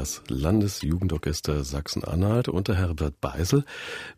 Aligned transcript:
das 0.00 0.22
Landesjugendorchester 0.28 1.62
Sachsen-Anhalt 1.62 2.48
unter 2.48 2.74
Herbert 2.74 3.20
Beisel 3.20 3.66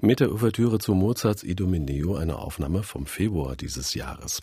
mit 0.01 0.21
der 0.21 0.31
Ouvertüre 0.31 0.79
zu 0.79 0.95
Mozarts 0.95 1.43
Idomeneo, 1.43 2.15
eine 2.15 2.37
Aufnahme 2.37 2.85
vom 2.85 3.05
Februar 3.05 3.57
dieses 3.57 3.95
Jahres. 3.95 4.43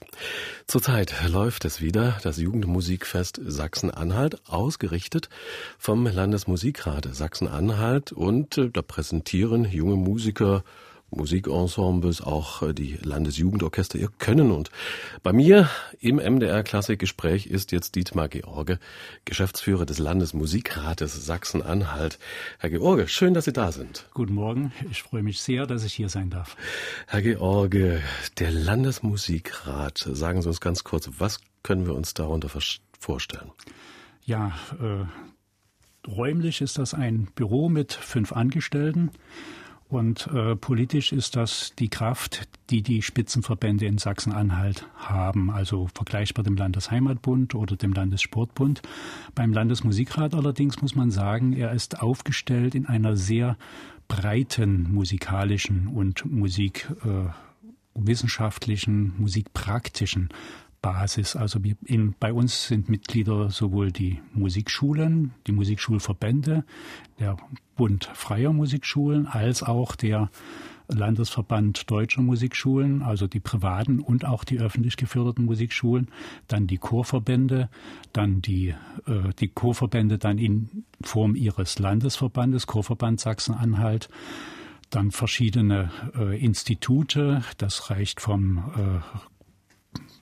Zurzeit 0.68 1.16
läuft 1.30 1.64
es 1.64 1.80
wieder, 1.80 2.18
das 2.24 2.40
Jugendmusikfest 2.40 3.40
Sachsen-Anhalt, 3.42 4.42
ausgerichtet 4.50 5.30
vom 5.78 6.08
Landesmusikrat 6.08 7.08
Sachsen-Anhalt 7.10 8.12
und 8.12 8.58
äh, 8.58 8.70
da 8.70 8.82
präsentieren 8.82 9.64
junge 9.64 9.96
Musiker 9.96 10.66
Musikensembles, 11.12 12.22
auch 12.22 12.62
äh, 12.62 12.74
die 12.74 12.98
Landesjugendorchester 13.02 13.98
ihr 13.98 14.10
Können. 14.20 14.52
Und 14.52 14.70
bei 15.24 15.34
mir 15.34 15.70
im 16.00 16.18
MDR 16.18 16.64
Klassikgespräch 16.64 17.48
ist 17.48 17.72
jetzt 17.72 17.96
Dietmar 17.96 18.30
George, 18.30 18.80
Geschäftsführer 19.26 19.86
des 19.86 20.00
Landesmusikrates 20.00 21.26
Sachsen-Anhalt. 21.26 22.20
Herr 22.60 22.70
George, 22.70 23.08
schön, 23.08 23.34
dass 23.34 23.46
Sie 23.46 23.54
da 23.54 23.72
sind. 23.72 24.08
Guten 24.14 24.34
Morgen. 24.34 24.72
Ich 24.92 25.04
freue 25.04 25.24
mich 25.24 25.42
sehr, 25.42 25.66
dass 25.66 25.84
ich 25.84 25.94
hier 25.94 26.10
sein 26.10 26.30
darf. 26.30 26.56
Herr 27.08 27.22
George, 27.22 28.02
der 28.38 28.52
Landesmusikrat, 28.52 29.98
sagen 29.98 30.42
Sie 30.42 30.48
uns 30.48 30.62
ganz 30.62 30.84
kurz, 30.84 31.10
was 31.18 31.40
können 31.64 31.86
wir 31.86 31.96
uns 31.96 32.14
darunter 32.14 32.50
vorstellen? 33.00 33.52
Ja, 34.24 34.54
äh, 34.80 36.08
räumlich 36.08 36.62
ist 36.62 36.78
das 36.78 36.94
ein 36.94 37.28
Büro 37.36 37.70
mit 37.70 37.94
fünf 37.94 38.32
Angestellten. 38.32 39.12
Und 39.90 40.28
äh, 40.28 40.56
politisch 40.56 41.12
ist 41.12 41.36
das 41.36 41.74
die 41.80 41.90
Kraft, 41.90 42.48
die 42.70 42.84
die 42.84 43.02
Spitzenverbände 43.02 43.88
in 43.88 43.98
Sachsen-Anhalt 43.98 44.86
haben, 44.96 45.50
also 45.50 45.90
vergleichbar 45.96 46.44
dem 46.44 46.56
Landesheimatbund 46.56 47.56
oder 47.56 47.76
dem 47.76 47.94
Landessportbund. 47.94 48.84
Beim 49.34 49.52
Landesmusikrat 49.52 50.36
allerdings 50.36 50.80
muss 50.84 50.94
man 50.94 51.10
sagen, 51.10 51.54
er 51.54 51.72
ist 51.72 52.04
aufgestellt 52.04 52.76
in 52.76 52.86
einer 52.86 53.18
sehr 53.18 53.58
breiten 54.08 54.94
musikalischen 54.94 55.88
und 55.88 56.24
musikwissenschaftlichen, 56.24 59.08
äh, 59.08 59.22
musikpraktischen 59.22 60.30
Basis. 60.82 61.36
Also 61.36 61.60
in, 61.86 62.16
bei 62.20 62.34
uns 62.34 62.68
sind 62.68 62.90
Mitglieder 62.90 63.50
sowohl 63.50 63.92
die 63.92 64.22
Musikschulen, 64.34 65.34
die 65.48 65.52
Musikschulverbände, 65.52 66.64
der 67.20 67.38
Bund 67.76 68.10
freier 68.14 68.54
Musikschulen, 68.54 69.28
als 69.28 69.64
auch 69.64 69.96
der 69.96 70.30
Landesverband 70.90 71.90
deutscher 71.92 72.22
Musikschulen, 72.22 73.04
also 73.04 73.28
die 73.28 73.40
privaten 73.40 74.00
und 74.00 74.26
auch 74.26 74.44
die 74.44 74.60
öffentlich 74.60 74.98
geförderten 74.98 75.46
Musikschulen, 75.46 76.08
dann 76.48 76.66
die 76.66 76.78
Chorverbände, 76.78 77.70
dann 78.12 78.42
die, 78.42 78.70
äh, 79.06 79.34
die 79.40 79.50
Chorverbände 79.50 80.18
dann 80.18 80.40
in 80.40 80.84
Form 81.02 81.36
ihres 81.36 81.78
Landesverbandes, 81.78 82.66
Chorverband 82.66 83.20
Sachsen-Anhalt, 83.20 84.10
dann 84.90 85.12
verschiedene 85.12 85.92
äh, 86.18 86.44
Institute, 86.44 87.44
das 87.58 87.92
reicht 87.92 88.20
vom 88.20 88.58
äh, 88.58 89.20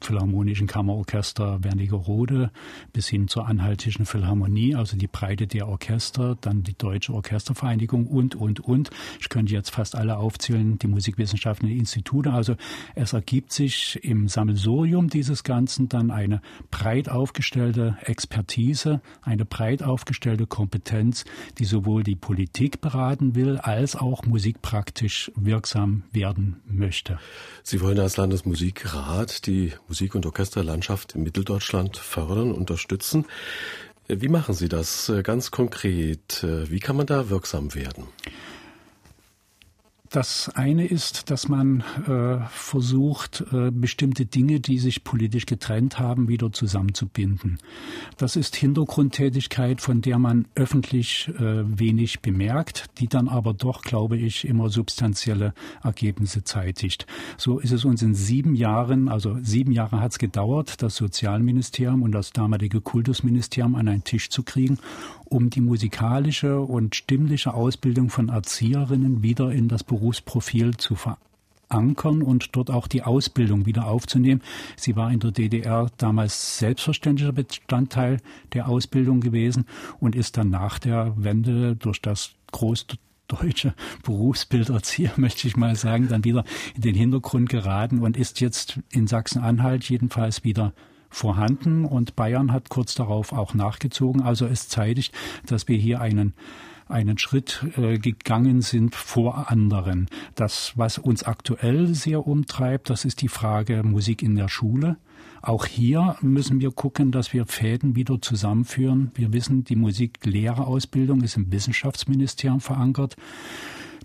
Philharmonischen 0.01 0.67
Kammerorchester 0.67 1.63
Wernigerode 1.63 2.51
bis 2.93 3.07
hin 3.07 3.27
zur 3.27 3.47
Anhaltischen 3.47 4.05
Philharmonie, 4.05 4.75
also 4.75 4.97
die 4.97 5.07
Breite 5.07 5.47
der 5.47 5.67
Orchester, 5.67 6.37
dann 6.39 6.63
die 6.63 6.77
Deutsche 6.77 7.13
Orchestervereinigung 7.13 8.07
und, 8.07 8.35
und, 8.35 8.59
und. 8.59 8.89
Ich 9.19 9.29
könnte 9.29 9.53
jetzt 9.53 9.69
fast 9.71 9.95
alle 9.95 10.17
aufzählen, 10.17 10.77
die 10.79 10.87
musikwissenschaftlichen 10.87 11.77
Institute. 11.77 12.31
Also 12.31 12.55
es 12.95 13.13
ergibt 13.13 13.51
sich 13.51 13.99
im 14.03 14.27
Sammelsurium 14.27 15.09
dieses 15.09 15.43
Ganzen 15.43 15.89
dann 15.89 16.11
eine 16.11 16.41
breit 16.71 17.09
aufgestellte 17.09 17.97
Expertise, 18.01 19.01
eine 19.21 19.45
breit 19.45 19.83
aufgestellte 19.83 20.47
Kompetenz, 20.47 21.25
die 21.57 21.65
sowohl 21.65 22.03
die 22.03 22.15
Politik 22.15 22.81
beraten 22.81 23.35
will, 23.35 23.57
als 23.57 23.95
auch 23.95 24.25
musikpraktisch 24.25 25.31
wirksam 25.35 26.03
werden 26.11 26.57
möchte. 26.65 27.19
Sie 27.63 27.81
wollen 27.81 27.99
als 27.99 28.17
Landesmusikrat 28.17 29.45
die 29.47 29.73
Musik- 29.87 30.15
und 30.15 30.25
Orchesterlandschaft 30.25 31.15
in 31.15 31.23
Mitteldeutschland 31.23 31.97
fördern, 31.97 32.51
unterstützen. 32.51 33.25
Wie 34.07 34.29
machen 34.29 34.53
Sie 34.53 34.69
das 34.69 35.11
ganz 35.23 35.51
konkret? 35.51 36.43
Wie 36.43 36.79
kann 36.79 36.95
man 36.95 37.05
da 37.07 37.29
wirksam 37.29 37.75
werden? 37.75 38.05
Das 40.09 40.49
eine 40.49 40.85
ist, 40.85 41.29
dass 41.29 41.49
man 41.49 41.83
äh, 42.07 42.39
versucht, 42.49 43.43
äh, 43.51 43.71
bestimmte 43.71 44.25
Dinge, 44.25 44.59
die 44.59 44.79
sich 44.79 45.03
politisch 45.03 45.45
getrennt 45.45 45.99
haben, 45.99 46.29
wieder 46.29 46.51
zusammenzubinden. 46.51 47.57
Das 48.17 48.35
ist 48.37 48.55
Hintergrundtätigkeit, 48.55 49.81
von 49.81 50.01
der 50.01 50.17
man 50.17 50.47
öffentlich 50.55 51.29
äh, 51.39 51.63
wenig 51.79 52.21
bemerkt, 52.21 52.85
die 52.99 53.07
dann 53.07 53.27
aber 53.27 53.53
doch, 53.53 53.81
glaube 53.81 54.17
ich, 54.17 54.47
immer 54.47 54.69
substanzielle 54.69 55.53
Ergebnisse 55.83 56.43
zeitigt. 56.43 57.05
So 57.37 57.59
ist 57.59 57.71
es 57.71 57.83
uns 57.83 58.01
in 58.01 58.15
sieben 58.15 58.55
Jahren, 58.55 59.09
also 59.09 59.37
sieben 59.41 59.73
Jahre 59.73 59.99
hat 59.99 60.11
es 60.11 60.19
gedauert, 60.19 60.81
das 60.81 60.95
Sozialministerium 60.95 62.01
und 62.01 62.13
das 62.13 62.31
damalige 62.31 62.79
Kultusministerium 62.79 63.75
an 63.75 63.87
einen 63.89 64.03
Tisch 64.05 64.29
zu 64.29 64.43
kriegen, 64.43 64.79
um 65.29 65.49
die 65.49 65.61
musikalische 65.61 66.59
und 66.59 66.95
stimmliche 66.95 67.53
Ausbildung 67.53 68.09
von 68.09 68.29
Erzieherinnen 68.29 69.23
wieder 69.23 69.51
in 69.51 69.67
das 69.67 69.83
Berufsprofil 69.83 70.77
zu 70.77 70.95
verankern 70.95 72.21
und 72.21 72.55
dort 72.55 72.71
auch 72.71 72.87
die 72.87 73.03
Ausbildung 73.03 73.65
wieder 73.65 73.87
aufzunehmen. 73.87 74.41
Sie 74.75 74.95
war 74.95 75.11
in 75.11 75.19
der 75.19 75.31
DDR 75.31 75.89
damals 75.97 76.57
selbstverständlicher 76.59 77.33
Bestandteil 77.33 78.19
der 78.53 78.67
Ausbildung 78.67 79.19
gewesen 79.19 79.65
und 79.99 80.15
ist 80.15 80.37
dann 80.37 80.49
nach 80.49 80.79
der 80.79 81.13
Wende 81.17 81.75
durch 81.75 82.01
das 82.01 82.31
großdeutsche 82.51 83.73
Berufsbild 84.03 84.69
Erzieher, 84.69 85.11
möchte 85.17 85.47
ich 85.47 85.57
mal 85.57 85.75
sagen, 85.75 86.07
dann 86.07 86.23
wieder 86.23 86.43
in 86.75 86.81
den 86.81 86.95
Hintergrund 86.95 87.49
geraten 87.49 87.99
und 87.99 88.17
ist 88.17 88.39
jetzt 88.39 88.79
in 88.91 89.07
Sachsen-Anhalt 89.07 89.83
jedenfalls 89.89 90.43
wieder 90.43 90.73
vorhanden 91.09 91.85
und 91.85 92.15
Bayern 92.15 92.51
hat 92.51 92.69
kurz 92.69 92.95
darauf 92.95 93.33
auch 93.33 93.53
nachgezogen. 93.53 94.21
Also 94.21 94.45
es 94.45 94.69
zeitigt, 94.69 95.13
dass 95.45 95.67
wir 95.67 95.77
hier 95.77 96.01
einen 96.01 96.33
einen 96.89 97.17
Schritt 97.17 97.65
äh, 97.75 97.97
gegangen 97.97 98.61
sind 98.61 98.95
vor 98.95 99.51
anderen. 99.51 100.07
Das, 100.35 100.73
was 100.75 100.97
uns 100.97 101.23
aktuell 101.23 101.93
sehr 101.93 102.25
umtreibt, 102.25 102.89
das 102.89 103.05
ist 103.05 103.21
die 103.21 103.27
Frage 103.27 103.83
Musik 103.83 104.21
in 104.21 104.35
der 104.35 104.47
Schule. 104.47 104.97
Auch 105.41 105.65
hier 105.65 106.15
müssen 106.21 106.59
wir 106.59 106.71
gucken, 106.71 107.11
dass 107.11 107.33
wir 107.33 107.45
Fäden 107.45 107.95
wieder 107.95 108.21
zusammenführen. 108.21 109.11
Wir 109.15 109.33
wissen, 109.33 109.63
die 109.63 109.75
Musiklehrerausbildung 109.75 111.21
ist 111.21 111.37
im 111.37 111.51
Wissenschaftsministerium 111.51 112.59
verankert. 112.59 113.15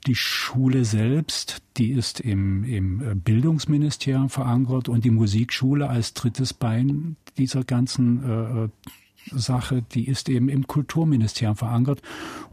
Die 0.06 0.14
Schule 0.16 0.84
selbst, 0.84 1.62
die 1.76 1.92
ist 1.92 2.20
im, 2.20 2.64
im 2.64 3.00
äh, 3.00 3.14
Bildungsministerium 3.14 4.30
verankert 4.30 4.88
und 4.88 5.04
die 5.04 5.10
Musikschule 5.10 5.88
als 5.88 6.12
drittes 6.14 6.52
Bein 6.52 7.16
dieser 7.38 7.62
ganzen 7.62 8.24
äh, 8.24 8.64
äh, 8.64 8.68
Sache, 9.30 9.82
die 9.82 10.08
ist 10.08 10.28
eben 10.28 10.48
im 10.48 10.66
Kulturministerium 10.66 11.54
verankert. 11.54 12.02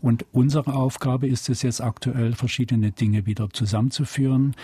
Und 0.02 0.26
unsere 0.32 0.76
Aufgabe 0.76 1.28
ist 1.28 1.50
es 1.50 1.64
jetzt 1.64 1.82
aktuell, 1.82 2.34
verschiedene 2.34 2.92
Dinge 2.92 3.26
wieder 3.26 3.50
zusammenzuführen, 3.50 4.56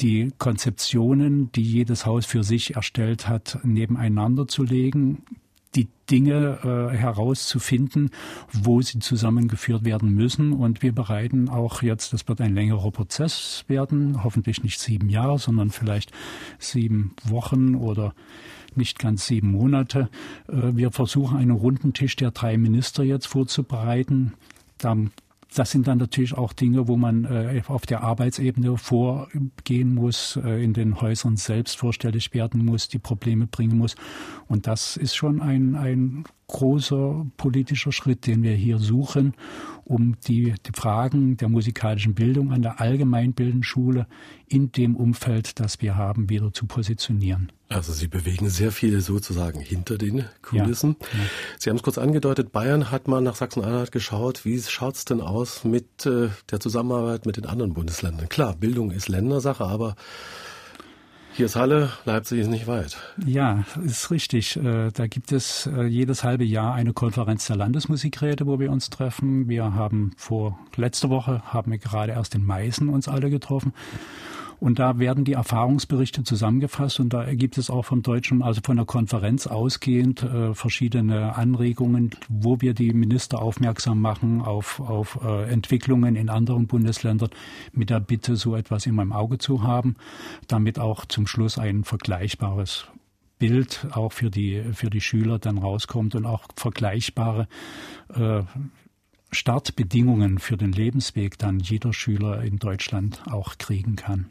die 0.00 0.32
Konzeptionen, 0.36 1.50
die 1.52 1.62
jedes 1.62 2.04
Haus 2.04 2.26
für 2.26 2.44
sich 2.44 2.76
erstellt 2.76 3.28
hat, 3.28 3.58
nebeneinander 3.64 4.46
zu 4.46 4.64
legen, 4.64 5.22
die 5.76 5.88
Dinge 6.10 6.58
äh, 6.62 6.96
herauszufinden, 6.96 8.10
wo 8.52 8.80
sie 8.80 8.98
zusammengeführt 8.98 9.84
werden 9.84 10.14
müssen. 10.14 10.52
Und 10.52 10.82
wir 10.82 10.92
bereiten 10.92 11.48
auch 11.48 11.82
jetzt, 11.82 12.12
das 12.12 12.26
wird 12.28 12.40
ein 12.40 12.54
längerer 12.54 12.90
Prozess 12.90 13.64
werden, 13.68 14.24
hoffentlich 14.24 14.62
nicht 14.62 14.80
sieben 14.80 15.08
Jahre, 15.08 15.38
sondern 15.38 15.70
vielleicht 15.70 16.12
sieben 16.58 17.14
Wochen 17.24 17.74
oder 17.74 18.14
nicht 18.74 18.98
ganz 18.98 19.26
sieben 19.26 19.52
Monate. 19.52 20.08
Äh, 20.48 20.76
wir 20.76 20.90
versuchen 20.90 21.36
einen 21.38 21.50
runden 21.50 21.92
Tisch 21.92 22.16
der 22.16 22.30
drei 22.30 22.56
Minister 22.56 23.02
jetzt 23.04 23.26
vorzubereiten. 23.26 24.34
Da 24.78 24.96
das 25.54 25.70
sind 25.70 25.86
dann 25.86 25.98
natürlich 25.98 26.34
auch 26.34 26.52
Dinge, 26.52 26.88
wo 26.88 26.96
man 26.96 27.24
äh, 27.24 27.62
auf 27.68 27.86
der 27.86 28.02
Arbeitsebene 28.02 28.76
vorgehen 28.76 29.94
muss, 29.94 30.36
äh, 30.36 30.62
in 30.62 30.72
den 30.74 31.00
Häusern 31.00 31.36
selbst 31.36 31.78
vorstellig 31.78 32.34
werden 32.34 32.64
muss, 32.64 32.88
die 32.88 32.98
Probleme 32.98 33.46
bringen 33.46 33.78
muss. 33.78 33.94
Und 34.48 34.66
das 34.66 34.96
ist 34.96 35.14
schon 35.14 35.40
ein, 35.40 35.74
ein 35.76 36.24
großer 36.48 37.26
politischer 37.36 37.92
Schritt, 37.92 38.26
den 38.26 38.42
wir 38.42 38.54
hier 38.54 38.78
suchen, 38.78 39.34
um 39.84 40.16
die, 40.26 40.54
die 40.64 40.72
Fragen 40.74 41.36
der 41.36 41.48
musikalischen 41.48 42.14
Bildung 42.14 42.52
an 42.52 42.62
der 42.62 42.80
allgemeinbildenden 42.80 43.64
Schule 43.64 44.06
in 44.46 44.70
dem 44.70 44.96
Umfeld, 44.96 45.58
das 45.58 45.82
wir 45.82 45.96
haben, 45.96 46.28
wieder 46.28 46.52
zu 46.52 46.66
positionieren. 46.66 47.50
Also 47.68 47.92
Sie 47.92 48.06
bewegen 48.06 48.48
sehr 48.48 48.70
viel 48.70 49.00
sozusagen 49.00 49.58
hinter 49.58 49.98
den 49.98 50.24
Kulissen. 50.42 50.96
Ja, 51.00 51.18
ja. 51.18 51.24
Sie 51.58 51.70
haben 51.70 51.76
es 51.76 51.82
kurz 51.82 51.98
angedeutet, 51.98 52.52
Bayern 52.52 52.92
hat 52.92 53.08
mal 53.08 53.20
nach 53.20 53.34
Sachsen-Anhalt 53.34 53.90
geschaut. 53.90 54.44
Wie 54.44 54.60
schaut 54.60 54.94
es 54.94 55.04
denn 55.04 55.20
aus 55.20 55.64
mit 55.64 56.06
äh, 56.06 56.28
der 56.50 56.60
Zusammenarbeit 56.60 57.26
mit 57.26 57.36
den 57.36 57.46
anderen 57.46 57.74
Bundesländern? 57.74 58.28
Klar, 58.28 58.54
Bildung 58.54 58.92
ist 58.92 59.08
Ländersache, 59.08 59.64
aber 59.64 59.96
Hier 61.36 61.44
ist 61.44 61.56
Halle, 61.56 61.90
Leipzig 62.06 62.38
ist 62.40 62.48
nicht 62.48 62.66
weit. 62.66 62.96
Ja, 63.26 63.62
ist 63.84 64.10
richtig. 64.10 64.56
Äh, 64.56 64.90
da 64.90 65.06
gibt 65.06 65.32
es 65.32 65.66
äh, 65.66 65.82
jedes 65.82 66.24
halbe 66.24 66.44
Jahr 66.44 66.72
eine 66.72 66.94
Konferenz 66.94 67.46
der 67.46 67.56
Landesmusikräte, 67.56 68.46
wo 68.46 68.58
wir 68.58 68.72
uns 68.72 68.88
treffen. 68.88 69.46
Wir 69.46 69.74
haben 69.74 70.12
vor 70.16 70.58
letzte 70.76 71.10
Woche 71.10 71.42
haben 71.44 71.72
wir 71.72 71.78
gerade 71.78 72.12
erst 72.12 72.34
in 72.34 72.46
Meißen 72.46 72.88
uns 72.88 73.06
alle 73.06 73.28
getroffen. 73.28 73.74
Und 74.58 74.78
da 74.78 74.98
werden 74.98 75.24
die 75.24 75.34
Erfahrungsberichte 75.34 76.24
zusammengefasst 76.24 77.00
und 77.00 77.12
da 77.12 77.34
gibt 77.34 77.58
es 77.58 77.70
auch 77.70 77.84
vom 77.84 78.02
Deutschen, 78.02 78.42
also 78.42 78.60
von 78.64 78.76
der 78.76 78.86
Konferenz 78.86 79.46
ausgehend, 79.46 80.22
äh, 80.22 80.54
verschiedene 80.54 81.36
Anregungen, 81.36 82.10
wo 82.28 82.60
wir 82.60 82.74
die 82.74 82.92
Minister 82.92 83.42
aufmerksam 83.42 84.00
machen 84.00 84.40
auf, 84.40 84.80
auf 84.80 85.18
äh, 85.22 85.50
Entwicklungen 85.50 86.16
in 86.16 86.30
anderen 86.30 86.66
Bundesländern 86.66 87.30
mit 87.72 87.90
der 87.90 88.00
Bitte, 88.00 88.36
so 88.36 88.56
etwas 88.56 88.86
immer 88.86 89.02
im 89.02 89.12
Auge 89.12 89.38
zu 89.38 89.62
haben, 89.62 89.96
damit 90.48 90.78
auch 90.78 91.04
zum 91.04 91.26
Schluss 91.26 91.58
ein 91.58 91.84
vergleichbares 91.84 92.86
Bild 93.38 93.86
auch 93.92 94.12
für 94.12 94.30
die, 94.30 94.62
für 94.72 94.88
die 94.88 95.00
Schüler 95.00 95.38
dann 95.38 95.58
rauskommt 95.58 96.14
und 96.14 96.24
auch 96.24 96.44
vergleichbare 96.56 97.48
äh, 98.14 98.42
Startbedingungen 99.36 100.38
für 100.38 100.56
den 100.56 100.72
Lebensweg 100.72 101.38
dann 101.38 101.60
jeder 101.60 101.92
Schüler 101.92 102.42
in 102.42 102.58
Deutschland 102.58 103.22
auch 103.30 103.58
kriegen 103.58 103.96
kann. 103.96 104.30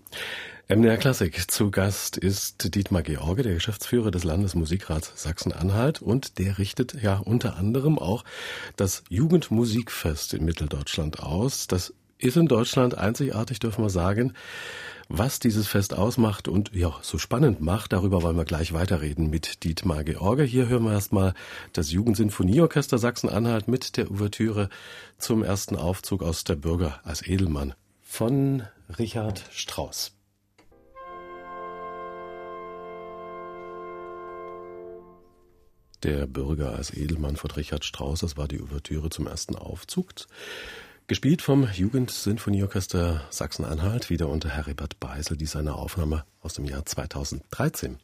MDR 0.67 0.97
Klassik. 0.97 1.51
Zu 1.51 1.69
Gast 1.69 2.17
ist 2.17 2.73
Dietmar 2.73 3.03
George, 3.03 3.43
der 3.43 3.53
Geschäftsführer 3.53 4.09
des 4.09 4.23
Landesmusikrats 4.23 5.13
Sachsen-Anhalt 5.21 6.01
und 6.01 6.39
der 6.39 6.57
richtet 6.57 6.99
ja 7.03 7.17
unter 7.17 7.55
anderem 7.55 7.99
auch 7.99 8.23
das 8.75 9.03
Jugendmusikfest 9.09 10.33
in 10.33 10.43
Mitteldeutschland 10.43 11.19
aus. 11.19 11.67
Das 11.67 11.93
ist 12.17 12.35
in 12.35 12.47
Deutschland 12.47 12.97
einzigartig, 12.97 13.59
dürfen 13.59 13.83
wir 13.83 13.91
sagen. 13.91 14.33
Was 15.07 15.39
dieses 15.39 15.67
Fest 15.67 15.93
ausmacht 15.93 16.47
und 16.47 16.73
ja, 16.73 16.97
so 17.03 17.19
spannend 17.19 17.61
macht, 17.61 17.93
darüber 17.93 18.23
wollen 18.23 18.37
wir 18.37 18.45
gleich 18.45 18.73
weiterreden 18.73 19.29
mit 19.29 19.63
Dietmar 19.63 20.03
George. 20.03 20.43
Hier 20.43 20.67
hören 20.67 20.83
wir 20.85 20.93
erstmal 20.93 21.35
das 21.73 21.91
Jugendsinfonieorchester 21.91 22.97
Sachsen-Anhalt 22.97 23.67
mit 23.67 23.97
der 23.97 24.09
Ouvertüre 24.09 24.69
zum 25.19 25.43
ersten 25.43 25.75
Aufzug 25.75 26.23
aus 26.23 26.43
der 26.43 26.55
Bürger 26.55 27.01
als 27.03 27.25
Edelmann 27.25 27.75
von 28.01 28.63
Richard 28.97 29.43
Strauss. 29.51 30.11
Der 36.01 36.25
Bürger 36.25 36.75
als 36.75 36.91
Edelmann 36.91 37.35
von 37.35 37.51
Richard 37.51 37.85
Strauss, 37.85 38.21
das 38.21 38.37
war 38.37 38.47
die 38.47 38.59
Ouvertüre 38.59 39.11
zum 39.11 39.27
ersten 39.27 39.55
Aufzug. 39.55 40.13
Gespielt 41.07 41.43
vom 41.43 41.67
Jugendsinfonieorchester 41.71 43.21
Sachsen-Anhalt, 43.29 44.09
wieder 44.09 44.27
unter 44.27 44.49
Heribert 44.49 44.99
Beisel, 44.99 45.37
die 45.37 45.45
seine 45.45 45.75
Aufnahme 45.75 46.25
aus 46.41 46.55
dem 46.55 46.65
Jahr 46.65 46.83
2013. 46.83 47.97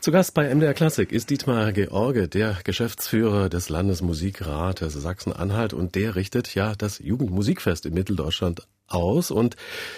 Zu 0.00 0.10
Gast 0.12 0.34
bei 0.34 0.54
MDR 0.54 0.74
Klassik 0.74 1.12
ist 1.12 1.30
Dietmar 1.30 1.72
George, 1.72 2.28
der 2.28 2.58
Geschäftsführer 2.62 3.48
des 3.48 3.70
Landesmusikrates 3.70 4.92
Sachsen-Anhalt 4.92 5.72
und 5.72 5.94
der 5.94 6.14
richtet 6.14 6.54
ja 6.54 6.74
das 6.74 6.98
Jugendmusikfest 6.98 7.86
in 7.86 7.94
Mitteldeutschland 7.94 8.66
aus. 8.86 9.30
Und 9.30 9.56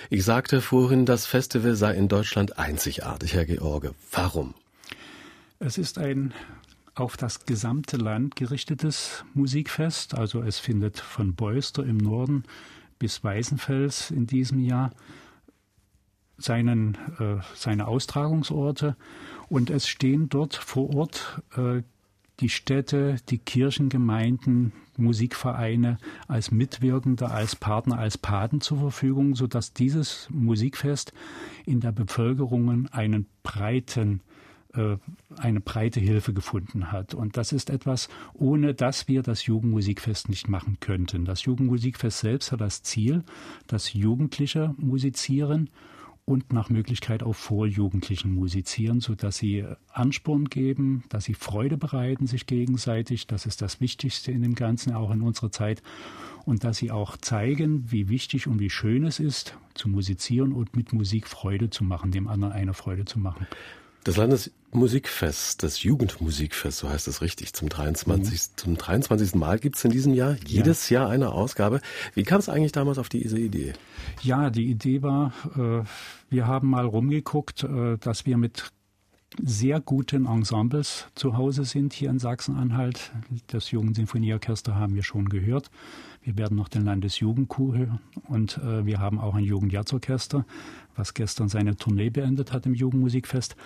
ich 0.09 0.25
sagte 0.25 0.61
vorhin, 0.61 1.07
das 1.07 1.27
Festival 1.27 1.75
sei 1.75 1.95
in 1.95 2.07
Deutschland 2.07 2.57
einzigartig, 2.57 3.35
Herr 3.35 3.47
George. 3.47 3.97
Warum? 4.13 4.55
Es 5.59 5.77
ist 5.77 5.99
ein 5.99 6.33
auf 6.95 7.17
das 7.17 7.47
gesamte 7.47 7.97
Land 7.97 8.37
gerichtetes 8.37 9.25
Musikfest. 9.35 10.15
Also 10.15 10.43
es 10.43 10.59
findet 10.59 10.99
von 10.99 11.35
Beuster 11.35 11.85
im 11.85 11.97
Norden 11.97 12.45
bis 12.99 13.25
Weißenfels 13.25 14.11
in 14.11 14.27
diesem 14.27 14.61
Jahr 14.61 14.91
seinen, 16.39 16.97
äh, 17.19 17.41
seine 17.55 17.89
Austragungsorte 17.89 18.97
und 19.49 19.71
es 19.71 19.89
stehen 19.89 20.29
dort 20.29 20.55
vor 20.55 20.95
Ort 20.95 21.43
äh, 21.57 21.83
die 22.41 22.49
Städte, 22.49 23.17
die 23.29 23.39
Kirchengemeinden, 23.39 24.73
Musikvereine 24.97 25.99
als 26.29 26.51
Mitwirkende, 26.51 27.31
als 27.31 27.57
Partner, 27.57 27.99
als 27.99 28.19
Paten 28.19 28.61
zur 28.61 28.79
Verfügung, 28.79 29.35
sodass 29.37 29.73
dieses 29.73 30.29
Musikfest 30.31 31.13
in 31.65 31.81
der 31.81 31.93
Bevölkerung 31.93 32.89
einen 32.93 33.27
breiten 33.43 34.21
eine 35.37 35.61
breite 35.61 36.01
Hilfe 36.01 36.33
gefunden 36.33 36.93
hat. 36.93 37.15
Und 37.15 37.37
das 37.37 37.53
ist 37.53 37.69
etwas, 37.69 38.09
ohne 38.33 38.75
das 38.75 39.07
wir 39.07 39.23
das 39.23 39.45
Jugendmusikfest 39.47 40.29
nicht 40.29 40.49
machen 40.49 40.79
könnten. 40.81 41.25
Das 41.25 41.45
Jugendmusikfest 41.45 42.21
selbst 42.21 42.53
hat 42.53 42.61
das 42.61 42.83
Ziel, 42.83 43.23
dass 43.67 43.93
Jugendliche 43.93 44.75
musizieren 44.79 45.69
und 46.25 46.53
nach 46.53 46.71
Möglichkeit 46.71 47.23
auch 47.23 47.35
Vorjugendlichen 47.35 48.33
musizieren, 48.33 49.01
sodass 49.01 49.39
sie 49.39 49.65
Ansporn 49.93 50.45
geben, 50.47 51.05
dass 51.09 51.25
sie 51.25 51.35
Freude 51.35 51.77
bereiten 51.77 52.27
sich 52.27 52.47
gegenseitig. 52.47 53.27
Das 53.27 53.45
ist 53.45 53.61
das 53.61 53.81
Wichtigste 53.81 54.31
in 54.31 54.43
dem 54.43 54.55
Ganzen, 54.55 54.95
auch 54.95 55.11
in 55.11 55.23
unserer 55.23 55.51
Zeit. 55.51 55.83
Und 56.45 56.65
dass 56.65 56.79
sie 56.79 56.91
auch 56.91 57.17
zeigen, 57.17 57.91
wie 57.91 58.09
wichtig 58.09 58.47
und 58.47 58.59
wie 58.59 58.71
schön 58.71 59.05
es 59.05 59.21
ist, 59.21 59.57
zu 59.75 59.89
musizieren 59.89 60.53
und 60.53 60.77
mit 60.77 60.93
Musik 60.93 61.29
Freude 61.29 61.71
zu 61.71 61.85
machen, 61.85 62.11
dem 62.11 62.29
anderen 62.29 62.53
eine 62.53 62.75
Freude 62.75 63.05
zu 63.05 63.19
machen. 63.19 63.47
Das 64.05 64.17
Landesmusikfest, 64.17 65.63
das 65.63 65.85
Jugendmusikfest, 65.85 66.79
so 66.79 66.89
heißt 66.89 67.07
es 67.07 67.23
richtig, 67.23 67.53
zum 67.53 67.69
23. 67.69 68.33
Mhm. 68.33 68.57
Zum 68.57 68.77
23. 68.77 69.35
Mal 69.37 69.61
gibt 69.61 69.77
es 69.77 69.85
in 69.85 69.93
diesem 69.93 70.13
Jahr 70.13 70.37
jedes 70.45 70.89
ja. 70.91 71.03
Jahr 71.03 71.11
eine 71.11 71.31
Ausgabe. 71.31 71.81
Wie 72.15 72.25
kam 72.25 72.41
es 72.41 72.49
eigentlich 72.49 72.73
damals 72.73 72.99
auf 72.99 73.09
diese 73.09 73.39
Idee? 73.39 73.75
Ja, 74.23 74.51
die 74.51 74.67
Idee 74.67 75.03
war, 75.03 75.33
äh, 75.57 75.85
wir 76.31 76.47
haben 76.49 76.69
mal 76.69 76.85
rumgeguckt, 76.85 77.63
äh, 77.63 77.97
dass 77.99 78.27
wir 78.27 78.37
mit 78.39 78.73
sehr 79.43 79.81
guten 79.81 80.27
Ensembles 80.27 81.07
zu 81.15 81.37
Hause 81.37 81.65
sind 81.65 81.93
hier 81.93 82.11
in 82.11 82.19
Sachsen-Anhalt. 82.19 83.13
Das 83.47 83.71
Jugendsinfonieorchester 83.71 84.75
haben 84.75 84.95
wir 84.95 85.03
schon 85.03 85.29
gehört. 85.29 85.71
Wir 86.23 86.37
werden 86.39 86.57
noch 86.57 86.69
den 86.69 86.85
Landesjugendchor 86.85 87.99
und 88.29 88.59
äh, 88.59 88.87
wir 88.87 88.99
haben 88.99 89.19
auch 89.19 89.35
ein 89.35 89.45
Jugendjazzorchester, 89.45 90.45
was 90.95 91.15
gestern 91.15 91.49
seine 91.49 91.77
Tournee 91.77 92.11
beendet 92.11 92.53
hat 92.53 92.67
im 92.67 92.75
Jugendmusikfest. 92.75 93.57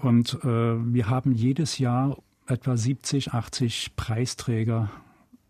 Und 0.00 0.34
äh, 0.44 0.46
wir 0.46 1.08
haben 1.08 1.32
jedes 1.32 1.78
Jahr 1.78 2.18
etwa 2.46 2.76
70, 2.76 3.32
80 3.32 3.96
Preisträger 3.96 4.90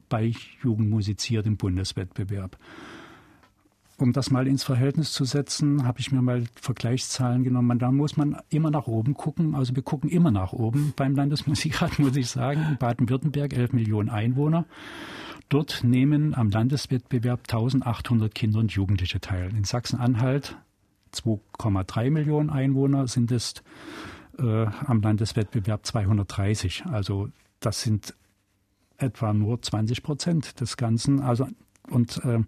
bei 0.08 0.32
Jugendmusiziert 0.62 1.46
im 1.46 1.56
Bundeswettbewerb. 1.56 2.56
Um 3.96 4.12
das 4.12 4.30
mal 4.30 4.48
ins 4.48 4.64
Verhältnis 4.64 5.12
zu 5.12 5.24
setzen, 5.24 5.86
habe 5.86 6.00
ich 6.00 6.10
mir 6.10 6.20
mal 6.20 6.44
Vergleichszahlen 6.60 7.44
genommen. 7.44 7.78
Da 7.78 7.92
muss 7.92 8.16
man 8.16 8.36
immer 8.50 8.70
nach 8.70 8.88
oben 8.88 9.14
gucken. 9.14 9.54
Also 9.54 9.76
wir 9.76 9.82
gucken 9.82 10.10
immer 10.10 10.32
nach 10.32 10.52
oben 10.52 10.92
beim 10.96 11.14
Landesmusikrat, 11.14 11.98
muss 12.00 12.16
ich 12.16 12.28
sagen. 12.28 12.60
In 12.70 12.76
Baden-Württemberg 12.76 13.52
11 13.52 13.72
Millionen 13.72 14.08
Einwohner. 14.08 14.64
Dort 15.48 15.84
nehmen 15.84 16.34
am 16.34 16.50
Landeswettbewerb 16.50 17.40
1800 17.42 18.34
Kinder 18.34 18.58
und 18.58 18.72
Jugendliche 18.72 19.20
teil. 19.20 19.54
In 19.56 19.62
Sachsen-Anhalt 19.62 20.56
2,3 21.14 22.10
Millionen 22.10 22.50
Einwohner 22.50 23.06
sind 23.06 23.30
es 23.30 23.62
äh, 24.38 24.66
am 24.86 25.00
Landeswettbewerb 25.02 25.86
230. 25.86 26.86
Also 26.86 27.28
das 27.60 27.82
sind 27.82 28.14
etwa 28.96 29.32
nur 29.32 29.62
20 29.62 30.02
Prozent 30.02 30.60
des 30.60 30.76
Ganzen. 30.76 31.20
Also 31.20 31.46
und 31.90 32.24
äh, 32.24 32.40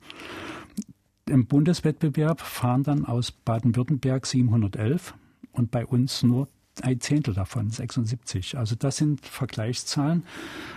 im 1.29 1.47
Bundeswettbewerb 1.47 2.41
fahren 2.41 2.83
dann 2.83 3.05
aus 3.05 3.33
Baden-Württemberg 3.33 4.27
711 4.27 5.15
und 5.53 5.71
bei 5.71 5.85
uns 5.85 6.23
nur 6.23 6.49
ein 6.83 7.01
Zehntel 7.01 7.35
davon, 7.35 7.71
76. 7.71 8.59
Also 8.59 8.75
das 8.77 8.97
sind 8.97 9.25
Vergleichszahlen. 9.25 10.25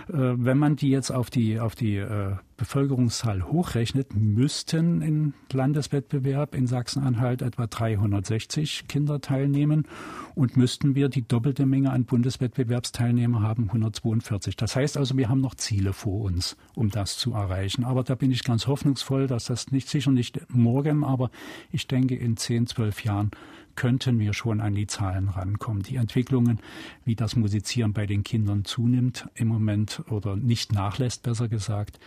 Äh, 0.08 0.14
wenn 0.14 0.58
man 0.58 0.76
die 0.76 0.90
jetzt 0.90 1.10
auf 1.10 1.30
die, 1.30 1.60
auf 1.60 1.74
die 1.74 1.96
äh, 1.96 2.36
Bevölkerungszahl 2.56 3.42
hochrechnet, 3.44 4.14
müssten 4.14 5.00
im 5.00 5.32
Landeswettbewerb 5.50 6.54
in 6.54 6.66
Sachsen-Anhalt 6.66 7.40
etwa 7.40 7.66
360 7.66 8.86
Kinder 8.86 9.20
teilnehmen 9.20 9.86
und 10.34 10.58
müssten 10.58 10.94
wir 10.94 11.08
die 11.08 11.26
doppelte 11.26 11.64
Menge 11.64 11.90
an 11.90 12.04
Bundeswettbewerbsteilnehmern 12.04 13.42
haben, 13.42 13.64
142. 13.64 14.56
Das 14.56 14.76
heißt 14.76 14.98
also, 14.98 15.16
wir 15.16 15.30
haben 15.30 15.40
noch 15.40 15.54
Ziele 15.54 15.94
vor 15.94 16.20
uns, 16.20 16.56
um 16.74 16.90
das 16.90 17.16
zu 17.16 17.32
erreichen. 17.32 17.84
Aber 17.84 18.04
da 18.04 18.14
bin 18.14 18.30
ich 18.30 18.44
ganz 18.44 18.66
hoffnungsvoll, 18.66 19.26
dass 19.26 19.46
das 19.46 19.70
nicht 19.70 19.88
sicher 19.88 20.10
nicht 20.10 20.38
morgen, 20.50 21.02
aber 21.02 21.30
ich 21.72 21.86
denke 21.86 22.14
in 22.14 22.36
10, 22.36 22.66
12 22.66 23.04
Jahren 23.04 23.30
könnten 23.74 24.18
wir 24.18 24.32
schon 24.32 24.60
an 24.60 24.74
die 24.74 24.86
Zahlen 24.86 25.28
rankommen. 25.28 25.82
Die 25.82 25.96
Entwicklungen, 25.96 26.60
wie 27.04 27.14
das 27.14 27.36
Musizieren 27.36 27.92
bei 27.92 28.06
den 28.06 28.24
Kindern 28.24 28.64
zunimmt 28.64 29.28
im 29.34 29.48
Moment 29.48 30.02
oder 30.08 30.36
nicht 30.36 30.72
nachlässt, 30.72 31.22
besser 31.22 31.48
gesagt, 31.48 31.98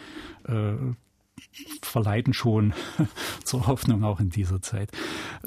äh, 0.48 0.74
verleiten 1.82 2.34
schon 2.34 2.74
zur 3.44 3.68
Hoffnung 3.68 4.04
auch 4.04 4.20
in 4.20 4.30
dieser 4.30 4.62
Zeit. 4.62 4.92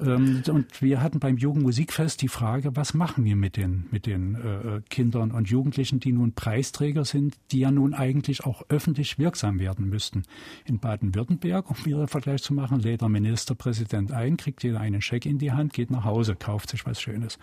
Ähm, 0.01 0.43
und 0.49 0.81
wir 0.83 1.03
hatten 1.03 1.19
beim 1.19 1.37
Jugendmusikfest 1.37 2.23
die 2.23 2.29
Frage, 2.29 2.77
was 2.77 2.95
machen 2.95 3.25
wir 3.25 3.37
mit 3.37 3.57
den, 3.57 3.87
mit 3.91 4.07
den 4.07 4.35
äh, 4.35 4.81
Kindern 4.89 5.33
und 5.33 5.49
Jugendlichen, 5.49 6.01
die 6.01 6.13
nun 6.13 6.33
Preisträger 6.33 7.05
sind, 7.05 7.37
die 7.51 7.61
ja 7.61 7.71
nun 7.71 7.95
eigentlich 7.95 8.45
auch 8.45 8.63
öffentlich 8.69 9.19
wirksam 9.19 9.59
werden 9.59 9.89
müssten. 9.89 10.23
In 10.65 10.79
Baden-Württemberg, 10.79 11.71
um 11.71 11.85
wieder 11.85 11.99
einen 11.99 12.09
Vergleich 12.09 12.43
zu 12.43 12.55
machen, 12.55 12.81
lädt 12.81 13.01
der 13.01 13.09
Ministerpräsident 13.09 14.13
ein, 14.13 14.37
kriegt 14.37 14.63
jeder 14.63 14.81
einen 14.81 15.03
Scheck 15.03 15.27
in 15.27 15.39
die 15.39 15.53
Hand, 15.53 15.73
geht 15.73 15.91
nach 15.91 16.05
Hause, 16.05 16.37
kauft 16.37 16.71
sich 16.71 16.87
was 16.87 17.01
Schönes. 17.01 17.39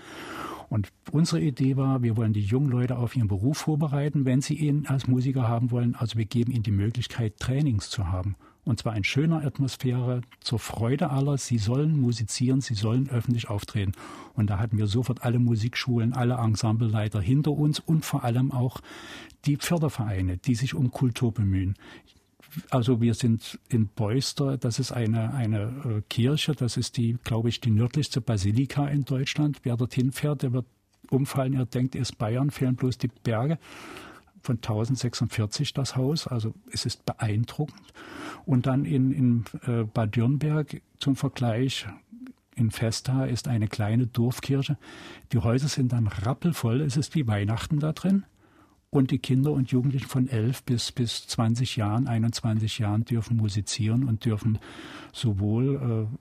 Und 0.70 0.90
unsere 1.12 1.42
Idee 1.42 1.78
war, 1.78 2.02
wir 2.02 2.18
wollen 2.18 2.34
die 2.34 2.42
jungen 2.42 2.70
Leute 2.70 2.98
auf 2.98 3.16
ihren 3.16 3.28
Beruf 3.28 3.60
vorbereiten, 3.60 4.26
wenn 4.26 4.42
sie 4.42 4.56
ihn 4.56 4.88
als 4.88 5.08
Musiker 5.08 5.48
haben 5.48 5.72
wollen. 5.72 5.96
Also 5.96 6.18
wir 6.18 6.26
geben 6.26 6.52
ihnen 6.52 6.64
die 6.64 6.72
Möglichkeit, 6.72 7.38
Trainings 7.38 7.90
zu 7.90 8.08
haben. 8.08 8.36
Und 8.66 8.80
zwar 8.80 8.96
in 8.96 9.04
schöner 9.04 9.46
Atmosphäre, 9.46 10.22
zur 10.40 10.60
Freude 10.60 11.10
aller. 11.10 11.38
Sie 11.38 11.58
sollen 11.58 12.00
musizieren, 12.00 12.62
sie 12.62 12.76
sollen 12.76 13.10
öffentlich 13.10 13.50
auftreten. 13.50 13.92
Und 14.36 14.50
da 14.50 14.60
hatten 14.60 14.78
wir 14.78 14.88
sofort 14.88 15.24
alle 15.24 15.40
Musikschulen, 15.40 16.14
alle 16.14 16.36
Ensembleleiter 16.36 17.22
hinter 17.22 17.52
uns 17.52 17.80
und 17.80 18.06
vor 18.06 18.24
allem 18.24 18.52
auch 18.52 18.80
die 19.46 19.58
Fördervereine, 19.58 20.38
die 20.38 20.56
sich 20.56 20.76
um 20.76 20.92
Kultur 20.92 21.34
bemühen. 21.34 21.76
Also 22.70 23.02
wir 23.02 23.16
sind 23.16 23.60
in 23.68 23.88
Beuster, 23.88 24.58
das 24.58 24.80
ist 24.80 24.92
eine, 24.92 25.34
eine 25.34 25.62
äh, 25.86 26.02
Kirche, 26.08 26.54
das 26.54 26.78
ist 26.78 26.98
die, 26.98 27.18
glaube 27.24 27.50
ich, 27.50 27.60
die 27.62 27.72
nördlichste 27.72 28.22
Basilika 28.22 28.88
in 28.88 29.06
Deutschland. 29.06 29.60
Wer 29.64 29.76
dorthin 29.76 30.12
fährt, 30.12 30.44
der 30.44 30.54
wird 30.54 30.68
umfallen. 31.10 31.54
Er 31.54 31.66
denkt, 31.66 31.96
ist 31.96 32.18
Bayern, 32.18 32.52
fehlen 32.52 32.76
bloß 32.76 32.98
die 32.98 33.10
Berge. 33.24 33.58
Von 34.44 34.58
1046 34.58 35.74
das 35.74 35.96
Haus, 35.96 36.28
also 36.28 36.54
es 36.72 36.86
ist 36.86 37.06
beeindruckend. 37.06 37.94
Und 38.46 38.66
dann 38.66 38.84
in, 38.84 39.12
in 39.12 39.46
äh, 39.66 39.84
Bad 39.86 40.16
Dürnberg 40.16 40.82
zum 41.00 41.16
Vergleich, 41.16 41.88
in 42.56 42.70
Festa 42.70 43.26
ist 43.26 43.48
eine 43.48 43.68
kleine 43.68 44.06
Dorfkirche. 44.06 44.78
Die 45.32 45.40
Häuser 45.40 45.70
sind 45.70 45.94
dann 45.94 46.08
rappelvoll, 46.08 46.82
es 46.82 46.98
ist 46.98 47.16
wie 47.16 47.26
Weihnachten 47.26 47.80
da 47.80 47.94
drin. 47.94 48.26
Und 48.90 49.10
die 49.10 49.18
Kinder 49.18 49.52
und 49.52 49.72
Jugendlichen 49.72 50.08
von 50.08 50.28
11 50.28 50.64
bis, 50.64 50.92
bis 50.92 51.26
20 51.26 51.78
Jahren, 51.78 52.08
21 52.08 52.78
Jahren 52.78 53.06
dürfen 53.06 53.38
musizieren 53.38 54.04
und 54.04 54.26
dürfen 54.26 54.60
sowohl 55.14 56.10
äh, 56.12 56.18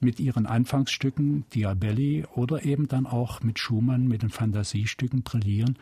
mit 0.00 0.20
ihren 0.20 0.46
Anfangsstücken 0.46 1.44
Diabelli 1.54 2.24
oder 2.34 2.64
eben 2.64 2.88
dann 2.88 3.06
auch 3.06 3.42
mit 3.42 3.58
Schumann 3.58 4.08
mit 4.08 4.22
den 4.22 4.30
Fantasiestücken 4.30 5.22
brillieren. 5.22 5.78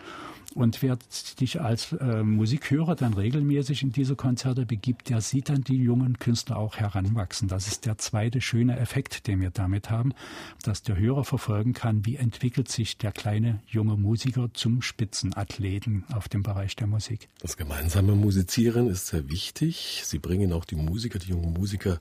Und 0.54 0.80
wer 0.80 0.96
sich 1.10 1.60
als 1.60 1.92
äh, 1.92 2.22
Musikhörer 2.22 2.94
dann 2.94 3.12
regelmäßig 3.12 3.82
in 3.82 3.92
diese 3.92 4.16
Konzerte 4.16 4.64
begibt, 4.64 5.10
der 5.10 5.20
sieht 5.20 5.50
dann 5.50 5.62
die 5.62 5.76
jungen 5.76 6.18
Künstler 6.18 6.56
auch 6.56 6.76
heranwachsen. 6.76 7.46
Das 7.46 7.66
ist 7.66 7.84
der 7.84 7.98
zweite 7.98 8.40
schöne 8.40 8.78
Effekt, 8.78 9.26
den 9.26 9.42
wir 9.42 9.50
damit 9.50 9.90
haben, 9.90 10.14
dass 10.62 10.82
der 10.82 10.96
Hörer 10.96 11.24
verfolgen 11.24 11.74
kann, 11.74 12.06
wie 12.06 12.16
entwickelt 12.16 12.70
sich 12.70 12.96
der 12.96 13.12
kleine 13.12 13.60
junge 13.66 13.98
Musiker 13.98 14.48
zum 14.54 14.80
Spitzenathleten 14.80 16.04
auf 16.14 16.28
dem 16.28 16.42
Bereich 16.42 16.74
der 16.74 16.86
Musik. 16.86 17.28
Das 17.40 17.58
gemeinsame 17.58 18.14
Musizieren 18.14 18.88
ist 18.88 19.08
sehr 19.08 19.28
wichtig. 19.28 20.02
Sie 20.04 20.18
bringen 20.18 20.54
auch 20.54 20.64
die 20.64 20.76
Musiker, 20.76 21.18
die 21.18 21.30
jungen 21.30 21.52
Musiker 21.52 22.00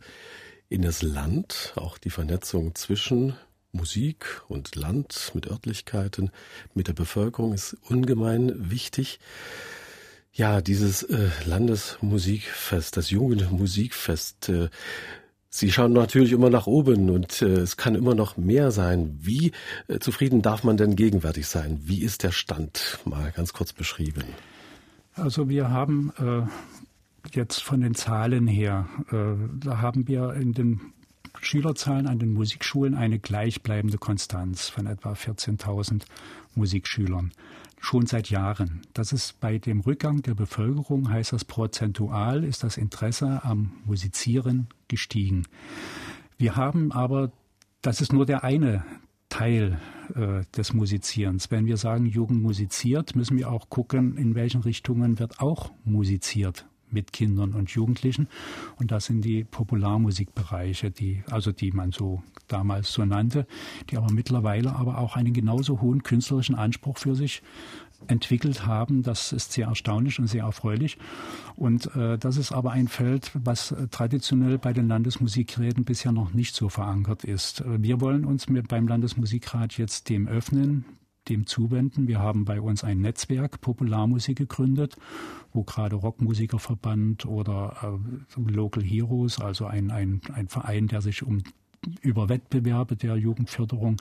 in 0.69 0.81
das 0.81 1.01
Land, 1.01 1.74
auch 1.75 1.98
die 1.98 2.10
Vernetzung 2.10 2.75
zwischen 2.75 3.36
Musik 3.72 4.41
und 4.48 4.75
Land 4.75 5.31
mit 5.34 5.48
Örtlichkeiten, 5.48 6.31
mit 6.74 6.88
der 6.88 6.93
Bevölkerung 6.93 7.53
ist 7.53 7.75
ungemein 7.89 8.72
wichtig. 8.72 9.19
Ja, 10.34 10.62
dieses 10.62 11.03
äh, 11.03 11.29
Landesmusikfest, 11.45 12.98
das 12.98 13.10
Jugendmusikfest, 13.10 14.50
äh, 14.50 14.69
Sie 15.57 15.72
schauen 15.72 15.93
natürlich 15.93 16.34
immer 16.34 16.50
nach 16.50 16.67
oben 16.67 17.10
und 17.10 17.41
äh, 17.41 17.45
es 17.45 17.77
kann 17.77 17.95
immer 17.95 18.13
noch 18.13 18.36
mehr 18.36 18.72
sein. 18.72 19.17
Wie 19.22 19.53
äh, 19.88 20.00
zufrieden 20.00 20.41
darf 20.41 20.65
man 20.65 20.75
denn 20.75 20.98
gegenwärtig 20.98 21.48
sein? 21.48 21.79
Wie 21.81 22.01
ist 22.01 22.24
der 22.24 22.34
Stand? 22.34 23.00
Mal 23.05 23.31
ganz 23.31 23.53
kurz 23.53 23.72
beschrieben. 23.72 24.25
Also 25.13 25.48
wir 25.48 25.69
haben 25.69 26.12
äh, 26.19 26.41
jetzt 27.34 27.62
von 27.62 27.82
den 27.82 27.96
Zahlen 27.96 28.48
her, 28.48 28.88
äh, 29.12 29.36
da 29.60 29.82
haben 29.82 30.08
wir 30.08 30.34
in 30.34 30.53
den 30.53 30.94
Schülerzahlen 31.41 32.08
an 32.08 32.20
den 32.20 32.34
Musikschulen 32.34 32.96
eine 32.96 33.20
gleichbleibende 33.20 33.98
Konstanz 33.98 34.70
von 34.70 34.88
etwa 34.88 35.13
14.000 35.13 36.03
Musikschülern. 36.55 37.32
Schon 37.79 38.05
seit 38.08 38.29
Jahren. 38.29 38.82
Das 38.94 39.13
ist 39.13 39.39
bei 39.39 39.60
dem 39.60 39.82
Rückgang 39.82 40.22
der 40.22 40.34
Bevölkerung, 40.34 41.10
heißt 41.10 41.34
das 41.34 41.46
prozentual, 41.46 42.44
ist 42.44 42.63
das 42.63 42.77
Interesse 42.77 43.41
am 43.44 43.74
Musizieren 43.86 44.67
gestiegen. 44.88 45.44
Wir 46.38 46.55
haben 46.55 46.91
aber, 46.91 47.32
das 47.82 48.01
ist 48.01 48.12
nur 48.12 48.25
der 48.25 48.44
eine 48.44 48.84
Teil 49.29 49.79
äh, 50.15 50.44
des 50.55 50.74
Musizierens. 50.74 51.51
Wenn 51.51 51.65
wir 51.65 51.77
sagen, 51.77 52.05
Jugend 52.05 52.41
musiziert, 52.41 53.15
müssen 53.15 53.38
wir 53.38 53.51
auch 53.51 53.70
gucken, 53.70 54.17
in 54.17 54.34
welchen 54.34 54.62
Richtungen 54.62 55.20
wird 55.20 55.39
auch 55.39 55.72
musiziert 55.84 56.65
mit 56.96 57.14
Kindern 57.14 57.54
und 57.54 57.70
Jugendlichen. 57.70 58.28
Und 58.80 58.90
das 58.90 59.06
sind 59.06 59.24
die 59.24 59.44
Popularmusikbereiche, 59.44 60.90
die, 60.90 61.24
also 61.30 61.52
die 61.52 61.72
man 61.72 61.92
so 61.92 62.24
damals 62.48 62.92
so 62.92 63.06
nannte, 63.06 63.46
die 63.90 63.98
aber 63.98 64.12
mittlerweile 64.12 64.75
aber 64.75 64.98
auch 64.98 65.16
einen 65.16 65.34
genauso 65.34 65.82
hohen 65.82 66.02
künstlerischen 66.02 66.56
Anspruch 66.56 66.98
für 66.98 67.16
sich 67.16 67.44
entwickelt 68.08 68.66
haben. 68.66 69.04
Das 69.04 69.32
ist 69.32 69.52
sehr 69.52 69.68
erstaunlich 69.68 70.20
und 70.20 70.28
sehr 70.28 70.44
erfreulich. 70.44 70.98
Und 71.56 71.96
äh, 71.96 72.18
das 72.18 72.38
ist 72.38 72.52
aber 72.52 72.72
ein 72.72 72.88
Feld, 72.88 73.32
was 73.34 73.75
traditionell 73.92 74.58
bei 74.58 74.74
den 74.74 74.88
Landesmusikräten 74.88 75.84
bisher 75.86 76.12
noch 76.12 76.34
nicht 76.34 76.56
so 76.56 76.70
verankert 76.70 77.24
ist. 77.24 77.64
Wir 77.66 78.02
wollen 78.02 78.25
uns 78.25 78.50
mit, 78.50 78.68
beim 78.68 78.88
Landesmusikrat 78.88 79.78
jetzt 79.78 80.10
dem 80.10 80.28
öffnen, 80.28 80.86
dem 81.29 81.46
zuwenden. 81.46 82.08
Wir 82.08 82.20
haben 82.20 82.46
bei 82.46 82.62
uns 82.62 82.84
ein 82.84 83.01
Netzwerk 83.01 83.62
Popularmusik 83.62 84.38
gegründet, 84.38 84.96
wo 85.53 85.63
gerade 85.63 85.96
Rockmusikerverband 85.96 87.25
oder 87.25 88.00
äh, 88.38 88.51
Local 88.51 88.84
Heroes, 88.84 89.39
also 89.39 89.65
ein, 89.65 89.91
ein, 89.91 90.22
ein 90.34 90.48
Verein, 90.48 90.88
der 90.88 91.01
sich 91.01 91.24
um 91.24 91.44
über 92.01 92.29
Wettbewerbe 92.29 92.96
der 92.96 93.15
Jugendförderung 93.15 93.98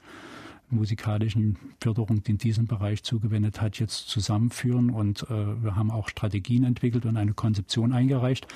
musikalischen 0.71 1.57
Förderung 1.81 2.23
in 2.27 2.39
diesem 2.39 2.67
Bereich 2.67 3.03
zugewendet 3.03 3.61
hat, 3.61 3.79
jetzt 3.79 4.09
zusammenführen. 4.09 4.91
Und 4.91 5.23
äh, 5.25 5.63
wir 5.63 5.77
haben 5.77 5.91
auch 5.91 6.09
Strategien 6.09 6.65
entwickelt 6.65 7.07
und 7.07 7.17
eine 7.17 7.35
Konzeption 7.35 7.93
eingereicht 7.93 8.47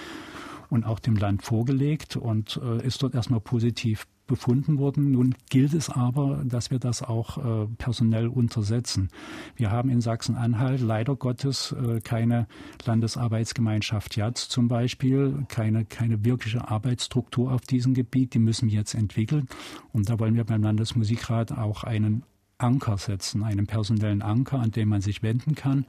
und 0.71 0.85
auch 0.85 0.99
dem 0.99 1.17
Land 1.17 1.43
vorgelegt 1.43 2.17
und 2.17 2.61
äh, 2.63 2.87
ist 2.87 3.03
dort 3.03 3.15
erstmal 3.15 3.41
positiv 3.41 4.07
befunden 4.29 4.79
wurden. 4.79 5.11
Nun 5.11 5.35
gilt 5.51 5.75
es 5.75 5.91
aber, 5.91 6.45
dass 6.45 6.71
wir 6.71 6.79
das 6.79 7.03
auch 7.03 7.39
äh, 7.39 7.67
personell 7.79 8.29
untersetzen. 8.29 9.09
Wir 9.57 9.73
haben 9.73 9.91
in 9.91 10.01
Sachsen-Anhalt 10.01 10.81
leider 10.81 11.17
Gottes 11.17 11.73
äh, 11.73 12.01
keine 12.01 12.47
Landesarbeitsgemeinschaft 12.85 14.17
JATS 14.17 14.49
zum 14.49 14.69
Beispiel, 14.69 15.45
keine, 15.49 15.85
keine 15.85 16.25
wirkliche 16.25 16.69
Arbeitsstruktur 16.69 17.51
auf 17.51 17.63
diesem 17.63 17.95
Gebiet. 17.95 18.35
Die 18.35 18.39
müssen 18.39 18.69
wir 18.69 18.77
jetzt 18.77 18.95
entwickeln. 18.95 19.49
Und 19.93 20.09
da 20.09 20.21
wollen 20.21 20.37
wir 20.37 20.45
beim 20.45 20.63
Landesmusikrat 20.63 21.51
auch 21.51 21.83
einen 21.83 22.23
Anker 22.59 22.99
setzen, 22.99 23.43
einen 23.43 23.67
personellen 23.67 24.23
Anker, 24.23 24.61
an 24.61 24.71
den 24.71 24.89
man 24.89 25.01
sich 25.01 25.23
wenden 25.23 25.55
kann. 25.55 25.87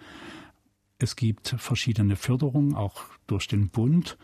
Es 0.99 1.15
gibt 1.15 1.55
verschiedene 1.57 2.17
Förderungen, 2.17 2.75
auch 2.75 3.05
durch 3.25 3.47
den 3.47 3.69
Bund 3.69 4.17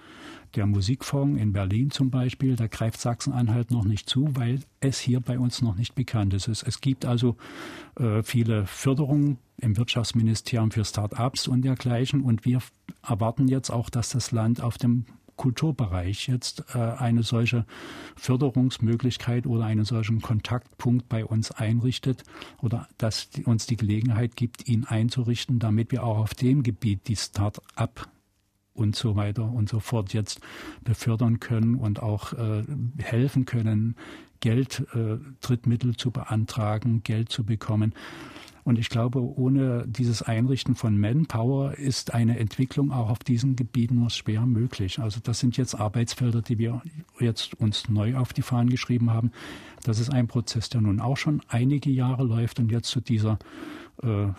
der 0.55 0.65
Musikfonds 0.65 1.41
in 1.41 1.53
Berlin 1.53 1.89
zum 1.89 2.09
Beispiel, 2.09 2.55
da 2.55 2.67
greift 2.67 2.99
Sachsen-Anhalt 2.99 3.71
noch 3.71 3.85
nicht 3.85 4.09
zu, 4.09 4.35
weil 4.35 4.59
es 4.79 4.99
hier 4.99 5.19
bei 5.19 5.39
uns 5.39 5.61
noch 5.61 5.75
nicht 5.75 5.95
bekannt 5.95 6.33
ist. 6.33 6.47
Es, 6.47 6.81
gibt 6.81 7.05
also 7.05 7.37
äh, 7.97 8.23
viele 8.23 8.65
Förderungen 8.65 9.37
im 9.57 9.77
Wirtschaftsministerium 9.77 10.71
für 10.71 10.83
Start-ups 10.83 11.47
und 11.47 11.63
dergleichen 11.63 12.21
und 12.21 12.45
wir 12.45 12.59
erwarten 13.07 13.47
jetzt 13.47 13.69
auch, 13.69 13.89
dass 13.89 14.09
das 14.09 14.31
Land 14.31 14.61
auf 14.61 14.77
dem 14.77 15.05
Kulturbereich 15.35 16.27
jetzt 16.27 16.63
äh, 16.73 16.79
eine 16.79 17.23
solche 17.23 17.65
Förderungsmöglichkeit 18.15 19.45
oder 19.45 19.65
einen 19.65 19.85
solchen 19.85 20.21
Kontaktpunkt 20.21 21.09
bei 21.09 21.25
uns 21.25 21.51
einrichtet 21.51 22.23
oder 22.61 22.87
dass 22.97 23.29
die, 23.29 23.43
uns 23.43 23.65
die 23.65 23.77
Gelegenheit 23.77 24.35
gibt, 24.35 24.67
ihn 24.67 24.85
einzurichten, 24.85 25.59
damit 25.59 25.91
wir 25.91 26.03
auch 26.03 26.17
auf 26.17 26.33
dem 26.33 26.63
Gebiet 26.63 27.07
die 27.07 27.15
Start-up 27.15 28.09
und 28.73 28.95
so 28.95 29.15
weiter 29.15 29.49
und 29.49 29.69
so 29.69 29.79
fort 29.79 30.13
jetzt 30.13 30.41
befördern 30.83 31.39
können 31.39 31.75
und 31.75 32.01
auch 32.01 32.33
äh, 32.33 32.63
helfen 32.97 33.45
können, 33.45 33.95
Geld, 34.41 34.85
äh, 34.93 35.17
Drittmittel 35.41 35.95
zu 35.95 36.11
beantragen, 36.11 37.01
Geld 37.03 37.29
zu 37.29 37.43
bekommen. 37.43 37.93
Und 38.65 38.79
ich 38.79 38.89
glaube, 38.89 39.21
ohne 39.21 39.85
dieses 39.87 40.23
Einrichten 40.23 40.73
von 40.73 40.99
Manpower 40.99 41.75
ist 41.75 42.15
eine 42.15 42.39
Entwicklung 42.39 42.91
auch 42.91 43.11
auf 43.11 43.19
diesen 43.19 43.55
Gebieten 43.55 43.99
nur 43.99 44.09
schwer 44.09 44.47
möglich. 44.47 44.97
Also 44.97 45.19
das 45.21 45.39
sind 45.39 45.55
jetzt 45.55 45.75
Arbeitsfelder, 45.75 46.41
die 46.41 46.57
wir 46.57 46.81
jetzt 47.19 47.53
uns 47.59 47.89
neu 47.89 48.17
auf 48.17 48.33
die 48.33 48.41
Fahnen 48.41 48.71
geschrieben 48.71 49.11
haben. 49.11 49.31
Das 49.83 49.99
ist 49.99 50.11
ein 50.11 50.27
Prozess, 50.27 50.67
der 50.69 50.81
nun 50.81 50.99
auch 50.99 51.15
schon 51.15 51.41
einige 51.47 51.91
Jahre 51.91 52.23
läuft 52.23 52.59
und 52.59 52.71
jetzt 52.71 52.89
zu 52.89 53.01
dieser 53.01 53.37
äh, 54.01 54.29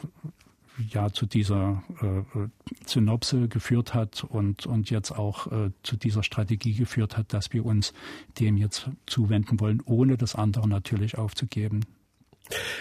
ja 0.90 1.10
zu 1.10 1.26
dieser 1.26 1.82
äh, 2.02 2.48
Synopse 2.84 3.48
geführt 3.48 3.94
hat 3.94 4.24
und, 4.24 4.66
und 4.66 4.90
jetzt 4.90 5.12
auch 5.12 5.46
äh, 5.50 5.70
zu 5.82 5.96
dieser 5.96 6.22
Strategie 6.22 6.74
geführt 6.74 7.16
hat, 7.16 7.32
dass 7.32 7.52
wir 7.52 7.64
uns 7.64 7.94
dem 8.38 8.56
jetzt 8.56 8.90
zuwenden 9.06 9.60
wollen, 9.60 9.82
ohne 9.84 10.16
das 10.16 10.34
andere 10.34 10.68
natürlich 10.68 11.16
aufzugeben. 11.16 11.80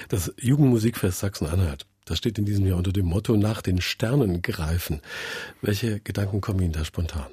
Das 0.09 0.33
Jugendmusikfest 0.39 1.19
Sachsen-Anhalt, 1.19 1.85
das 2.05 2.17
steht 2.17 2.37
in 2.37 2.45
diesem 2.45 2.65
Jahr 2.65 2.77
unter 2.77 2.93
dem 2.93 3.05
Motto 3.05 3.35
nach 3.35 3.61
den 3.61 3.81
Sternen 3.81 4.41
greifen. 4.41 5.01
Welche 5.61 5.99
Gedanken 5.99 6.41
kommen 6.41 6.61
Ihnen 6.61 6.73
da 6.73 6.85
spontan? 6.85 7.27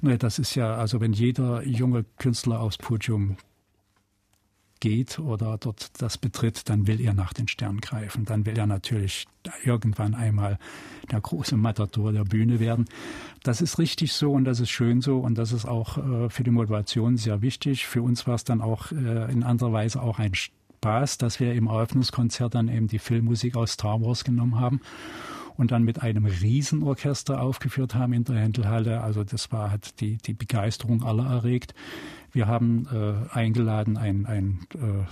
Ne, 0.00 0.18
das 0.18 0.38
ist 0.38 0.54
ja, 0.54 0.76
also 0.76 1.00
wenn 1.00 1.12
jeder 1.12 1.62
junge 1.64 2.04
Künstler 2.18 2.60
aufs 2.60 2.78
Podium 2.78 3.36
geht 4.80 5.18
oder 5.18 5.58
dort 5.58 6.00
das 6.00 6.18
betritt, 6.18 6.68
dann 6.68 6.86
will 6.86 7.00
er 7.00 7.14
nach 7.14 7.32
den 7.32 7.48
Sternen 7.48 7.80
greifen. 7.80 8.24
Dann 8.24 8.46
will 8.46 8.56
er 8.56 8.66
natürlich 8.66 9.26
irgendwann 9.64 10.14
einmal 10.14 10.58
der 11.10 11.20
große 11.20 11.56
Matador 11.56 12.12
der 12.12 12.24
Bühne 12.24 12.60
werden. 12.60 12.86
Das 13.42 13.60
ist 13.60 13.78
richtig 13.78 14.12
so 14.12 14.32
und 14.32 14.44
das 14.44 14.60
ist 14.60 14.70
schön 14.70 15.00
so 15.00 15.18
und 15.18 15.36
das 15.36 15.52
ist 15.52 15.64
auch 15.64 15.98
äh, 15.98 16.30
für 16.30 16.44
die 16.44 16.50
Motivation 16.50 17.16
sehr 17.16 17.42
wichtig. 17.42 17.86
Für 17.86 18.02
uns 18.02 18.26
war 18.26 18.34
es 18.34 18.44
dann 18.44 18.60
auch 18.60 18.92
äh, 18.92 19.32
in 19.32 19.42
anderer 19.42 19.72
Weise 19.72 20.02
auch 20.02 20.18
ein 20.18 20.32
Spaß, 20.78 21.18
dass 21.18 21.40
wir 21.40 21.54
im 21.54 21.66
Eröffnungskonzert 21.66 22.54
dann 22.54 22.68
eben 22.68 22.86
die 22.86 23.00
Filmmusik 23.00 23.56
aus 23.56 23.72
Star 23.72 24.00
Wars 24.00 24.22
genommen 24.22 24.60
haben 24.60 24.80
und 25.56 25.72
dann 25.72 25.82
mit 25.82 26.02
einem 26.02 26.24
Riesenorchester 26.24 27.42
aufgeführt 27.42 27.96
haben 27.96 28.12
in 28.12 28.22
der 28.22 28.36
Händelhalle. 28.36 29.00
Also 29.00 29.24
das 29.24 29.50
war 29.50 29.72
hat 29.72 30.00
die, 30.00 30.18
die 30.18 30.34
Begeisterung 30.34 31.02
aller 31.02 31.26
erregt. 31.26 31.74
Wir 32.30 32.46
haben 32.46 32.86
äh, 32.92 33.34
eingeladen 33.36 33.96
ein, 33.96 34.24
ein 34.26 34.60
äh, 34.74 35.04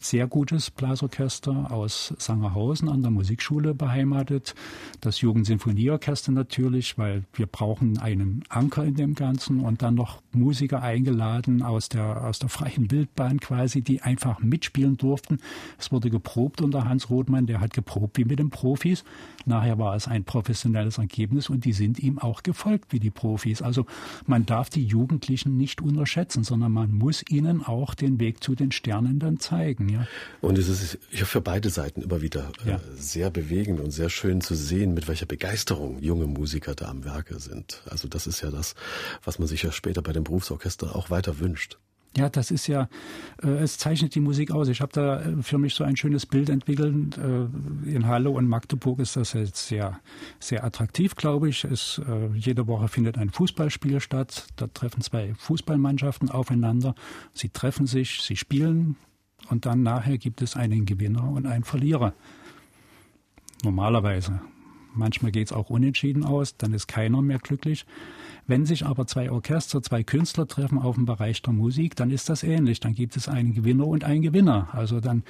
sehr 0.00 0.26
gutes 0.26 0.70
Blasorchester 0.70 1.70
aus 1.70 2.14
Sangerhausen 2.18 2.88
an 2.88 3.02
der 3.02 3.10
Musikschule 3.10 3.74
beheimatet. 3.74 4.54
Das 5.00 5.20
Jugendsinfonieorchester 5.20 6.32
natürlich, 6.32 6.98
weil 6.98 7.24
wir 7.34 7.46
brauchen 7.46 7.98
einen 7.98 8.44
Anker 8.48 8.84
in 8.84 8.94
dem 8.94 9.14
Ganzen 9.14 9.60
und 9.60 9.82
dann 9.82 9.94
noch 9.94 10.22
Musiker 10.32 10.82
eingeladen 10.82 11.62
aus 11.62 11.88
der, 11.88 12.24
aus 12.24 12.38
der 12.38 12.48
freien 12.48 12.90
Wildbahn 12.90 13.40
quasi, 13.40 13.82
die 13.82 14.02
einfach 14.02 14.40
mitspielen 14.40 14.96
durften. 14.96 15.38
Es 15.78 15.90
wurde 15.90 16.10
geprobt 16.10 16.60
unter 16.60 16.88
Hans 16.88 17.10
Rothmann, 17.10 17.46
der 17.46 17.60
hat 17.60 17.72
geprobt 17.72 18.18
wie 18.18 18.24
mit 18.24 18.38
den 18.38 18.50
Profis. 18.50 19.04
Nachher 19.44 19.78
war 19.78 19.94
es 19.94 20.08
ein 20.08 20.24
professionelles 20.24 20.98
Ergebnis 20.98 21.48
und 21.48 21.64
die 21.64 21.72
sind 21.72 21.98
ihm 21.98 22.18
auch 22.18 22.42
gefolgt 22.42 22.92
wie 22.92 23.00
die 23.00 23.10
Profis. 23.10 23.62
Also 23.62 23.86
man 24.26 24.46
darf 24.46 24.70
die 24.70 24.84
Jugendlichen 24.84 25.56
nicht 25.56 25.80
unterschätzen, 25.80 26.44
sondern 26.44 26.72
man 26.72 26.92
muss 26.92 27.24
ihnen 27.28 27.64
auch 27.64 27.94
den 27.94 28.20
Weg 28.20 28.42
zu 28.42 28.54
den 28.54 28.72
Sternen 28.72 29.18
dann 29.18 29.38
zeigen. 29.38 29.88
Ja. 29.96 30.06
Und 30.40 30.58
es 30.58 30.68
ist 30.68 30.98
für 31.12 31.40
beide 31.40 31.70
Seiten 31.70 32.02
immer 32.02 32.22
wieder 32.22 32.52
äh, 32.64 32.70
ja. 32.70 32.80
sehr 32.96 33.30
bewegend 33.30 33.80
und 33.80 33.90
sehr 33.90 34.10
schön 34.10 34.40
zu 34.40 34.54
sehen, 34.54 34.94
mit 34.94 35.08
welcher 35.08 35.26
Begeisterung 35.26 36.00
junge 36.00 36.26
Musiker 36.26 36.74
da 36.74 36.88
am 36.88 37.04
Werke 37.04 37.38
sind. 37.38 37.82
Also 37.90 38.08
das 38.08 38.26
ist 38.26 38.40
ja 38.40 38.50
das, 38.50 38.74
was 39.24 39.38
man 39.38 39.48
sich 39.48 39.62
ja 39.62 39.72
später 39.72 40.02
bei 40.02 40.12
dem 40.12 40.24
Berufsorchester 40.24 40.94
auch 40.94 41.10
weiter 41.10 41.38
wünscht. 41.38 41.78
Ja, 42.16 42.30
das 42.30 42.50
ist 42.50 42.66
ja, 42.66 42.88
äh, 43.42 43.48
es 43.48 43.76
zeichnet 43.76 44.14
die 44.14 44.20
Musik 44.20 44.50
aus. 44.50 44.68
Ich 44.68 44.80
habe 44.80 44.92
da 44.92 45.20
äh, 45.20 45.42
für 45.42 45.58
mich 45.58 45.74
so 45.74 45.84
ein 45.84 45.96
schönes 45.96 46.24
Bild 46.24 46.48
entwickelt. 46.48 47.18
Äh, 47.18 47.90
in 47.90 48.06
Halle 48.06 48.30
und 48.30 48.48
Magdeburg 48.48 49.00
ist 49.00 49.16
das 49.16 49.34
jetzt 49.34 49.68
sehr, 49.68 50.00
sehr 50.40 50.64
attraktiv, 50.64 51.14
glaube 51.14 51.50
ich. 51.50 51.64
Es, 51.64 52.00
äh, 52.08 52.28
jede 52.34 52.66
Woche 52.66 52.88
findet 52.88 53.18
ein 53.18 53.30
Fußballspiel 53.30 54.00
statt. 54.00 54.46
Da 54.56 54.66
treffen 54.68 55.02
zwei 55.02 55.34
Fußballmannschaften 55.34 56.30
aufeinander. 56.30 56.94
Sie 57.34 57.50
treffen 57.50 57.86
sich, 57.86 58.22
sie 58.22 58.36
spielen 58.36 58.96
und 59.48 59.66
dann 59.66 59.82
nachher 59.82 60.18
gibt 60.18 60.42
es 60.42 60.56
einen 60.56 60.86
Gewinner 60.86 61.30
und 61.30 61.46
einen 61.46 61.64
Verlierer. 61.64 62.12
Normalerweise. 63.64 64.40
Manchmal 64.94 65.30
geht 65.30 65.48
es 65.48 65.52
auch 65.52 65.68
unentschieden 65.68 66.24
aus, 66.24 66.56
dann 66.56 66.72
ist 66.72 66.86
keiner 66.86 67.20
mehr 67.20 67.38
glücklich. 67.38 67.84
Wenn 68.46 68.64
sich 68.64 68.86
aber 68.86 69.06
zwei 69.06 69.30
Orchester, 69.30 69.82
zwei 69.82 70.02
Künstler 70.02 70.46
treffen 70.46 70.78
auf 70.78 70.94
dem 70.94 71.04
Bereich 71.04 71.42
der 71.42 71.52
Musik, 71.52 71.96
dann 71.96 72.10
ist 72.10 72.28
das 72.28 72.42
ähnlich. 72.42 72.80
Dann 72.80 72.94
gibt 72.94 73.16
es 73.16 73.28
einen 73.28 73.52
Gewinner 73.52 73.86
und 73.86 74.04
einen 74.04 74.22
Gewinner. 74.22 74.68
Also 74.72 75.00
dann, 75.00 75.24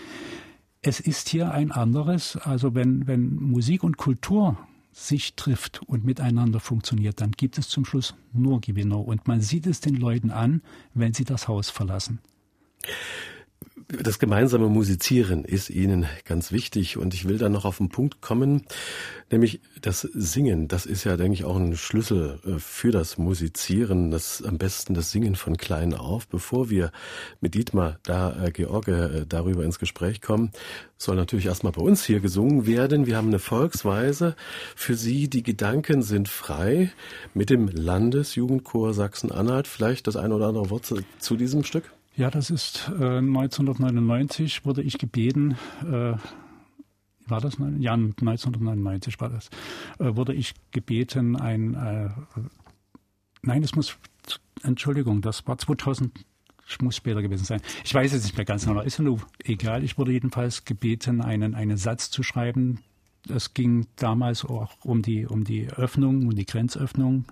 es 0.82 1.00
ist 1.00 1.28
hier 1.28 1.50
ein 1.50 1.72
anderes. 1.72 2.36
Also 2.36 2.74
wenn, 2.74 3.06
wenn 3.06 3.34
Musik 3.34 3.82
und 3.82 3.96
Kultur 3.96 4.56
sich 4.92 5.34
trifft 5.34 5.82
und 5.86 6.04
miteinander 6.04 6.60
funktioniert, 6.60 7.20
dann 7.20 7.32
gibt 7.32 7.58
es 7.58 7.68
zum 7.68 7.84
Schluss 7.84 8.14
nur 8.32 8.60
Gewinner. 8.60 9.00
Und 9.00 9.26
man 9.26 9.40
sieht 9.40 9.66
es 9.66 9.80
den 9.80 9.96
Leuten 9.96 10.30
an, 10.30 10.62
wenn 10.94 11.12
sie 11.12 11.24
das 11.24 11.48
Haus 11.48 11.70
verlassen 11.70 12.20
das 13.88 14.18
gemeinsame 14.18 14.68
Musizieren 14.68 15.44
ist 15.44 15.70
Ihnen 15.70 16.06
ganz 16.24 16.50
wichtig 16.50 16.96
und 16.96 17.14
ich 17.14 17.28
will 17.28 17.38
da 17.38 17.48
noch 17.48 17.64
auf 17.64 17.76
den 17.76 17.88
Punkt 17.88 18.20
kommen, 18.20 18.64
nämlich 19.30 19.60
das 19.80 20.00
Singen. 20.00 20.66
Das 20.66 20.86
ist 20.86 21.04
ja, 21.04 21.16
denke 21.16 21.34
ich, 21.34 21.44
auch 21.44 21.56
ein 21.56 21.76
Schlüssel 21.76 22.40
äh, 22.44 22.58
für 22.58 22.90
das 22.90 23.16
Musizieren, 23.16 24.10
das 24.10 24.42
am 24.42 24.58
besten 24.58 24.94
das 24.94 25.12
Singen 25.12 25.36
von 25.36 25.56
klein 25.56 25.94
auf. 25.94 26.26
Bevor 26.26 26.68
wir 26.68 26.90
mit 27.40 27.54
Dietmar 27.54 28.00
da, 28.02 28.44
äh, 28.44 28.50
George, 28.50 29.20
äh, 29.20 29.26
darüber 29.26 29.64
ins 29.64 29.78
Gespräch 29.78 30.20
kommen, 30.20 30.50
soll 30.98 31.14
natürlich 31.14 31.46
erstmal 31.46 31.72
bei 31.72 31.82
uns 31.82 32.04
hier 32.04 32.18
gesungen 32.18 32.66
werden. 32.66 33.06
Wir 33.06 33.16
haben 33.16 33.28
eine 33.28 33.38
Volksweise 33.38 34.34
für 34.74 34.96
Sie. 34.96 35.30
Die 35.30 35.44
Gedanken 35.44 36.02
sind 36.02 36.28
frei 36.28 36.90
mit 37.34 37.50
dem 37.50 37.68
Landesjugendchor 37.68 38.94
Sachsen-Anhalt. 38.94 39.68
Vielleicht 39.68 40.08
das 40.08 40.16
eine 40.16 40.34
oder 40.34 40.48
andere 40.48 40.70
Wort 40.70 40.86
zu, 40.86 40.98
zu 41.20 41.36
diesem 41.36 41.62
Stück? 41.62 41.95
Ja, 42.16 42.30
das 42.30 42.48
ist 42.48 42.88
äh, 42.98 43.18
1999 43.18 44.64
wurde 44.64 44.82
ich 44.82 44.96
gebeten, 44.96 45.56
äh, 45.82 46.14
war 47.28 47.40
das? 47.40 47.58
Ja, 47.78 47.92
1999 47.92 49.20
war 49.20 49.28
das. 49.28 49.50
Äh, 49.98 50.16
wurde 50.16 50.32
ich 50.32 50.54
gebeten, 50.70 51.36
ein, 51.36 51.74
äh, 51.74 52.08
nein, 53.42 53.62
es 53.62 53.74
muss, 53.74 53.98
Entschuldigung, 54.62 55.20
das 55.20 55.46
war 55.46 55.58
2000, 55.58 56.10
ich 56.66 56.80
muss 56.80 56.96
später 56.96 57.20
gewesen 57.20 57.44
sein. 57.44 57.60
Ich 57.84 57.92
weiß 57.92 58.14
es 58.14 58.22
nicht 58.22 58.36
mehr 58.36 58.46
ganz 58.46 58.64
genau, 58.64 58.80
ist 58.80 58.96
ja 58.96 59.04
nur 59.04 59.20
egal. 59.44 59.84
Ich 59.84 59.98
wurde 59.98 60.12
jedenfalls 60.12 60.64
gebeten, 60.64 61.20
einen, 61.20 61.54
einen 61.54 61.76
Satz 61.76 62.10
zu 62.10 62.22
schreiben. 62.22 62.80
Es 63.28 63.52
ging 63.52 63.88
damals 63.96 64.42
auch 64.44 64.72
um 64.82 65.02
die, 65.02 65.26
um 65.26 65.44
die 65.44 65.68
Öffnung, 65.68 66.22
um 66.22 66.34
die 66.34 66.46
Grenzöffnung 66.46 67.26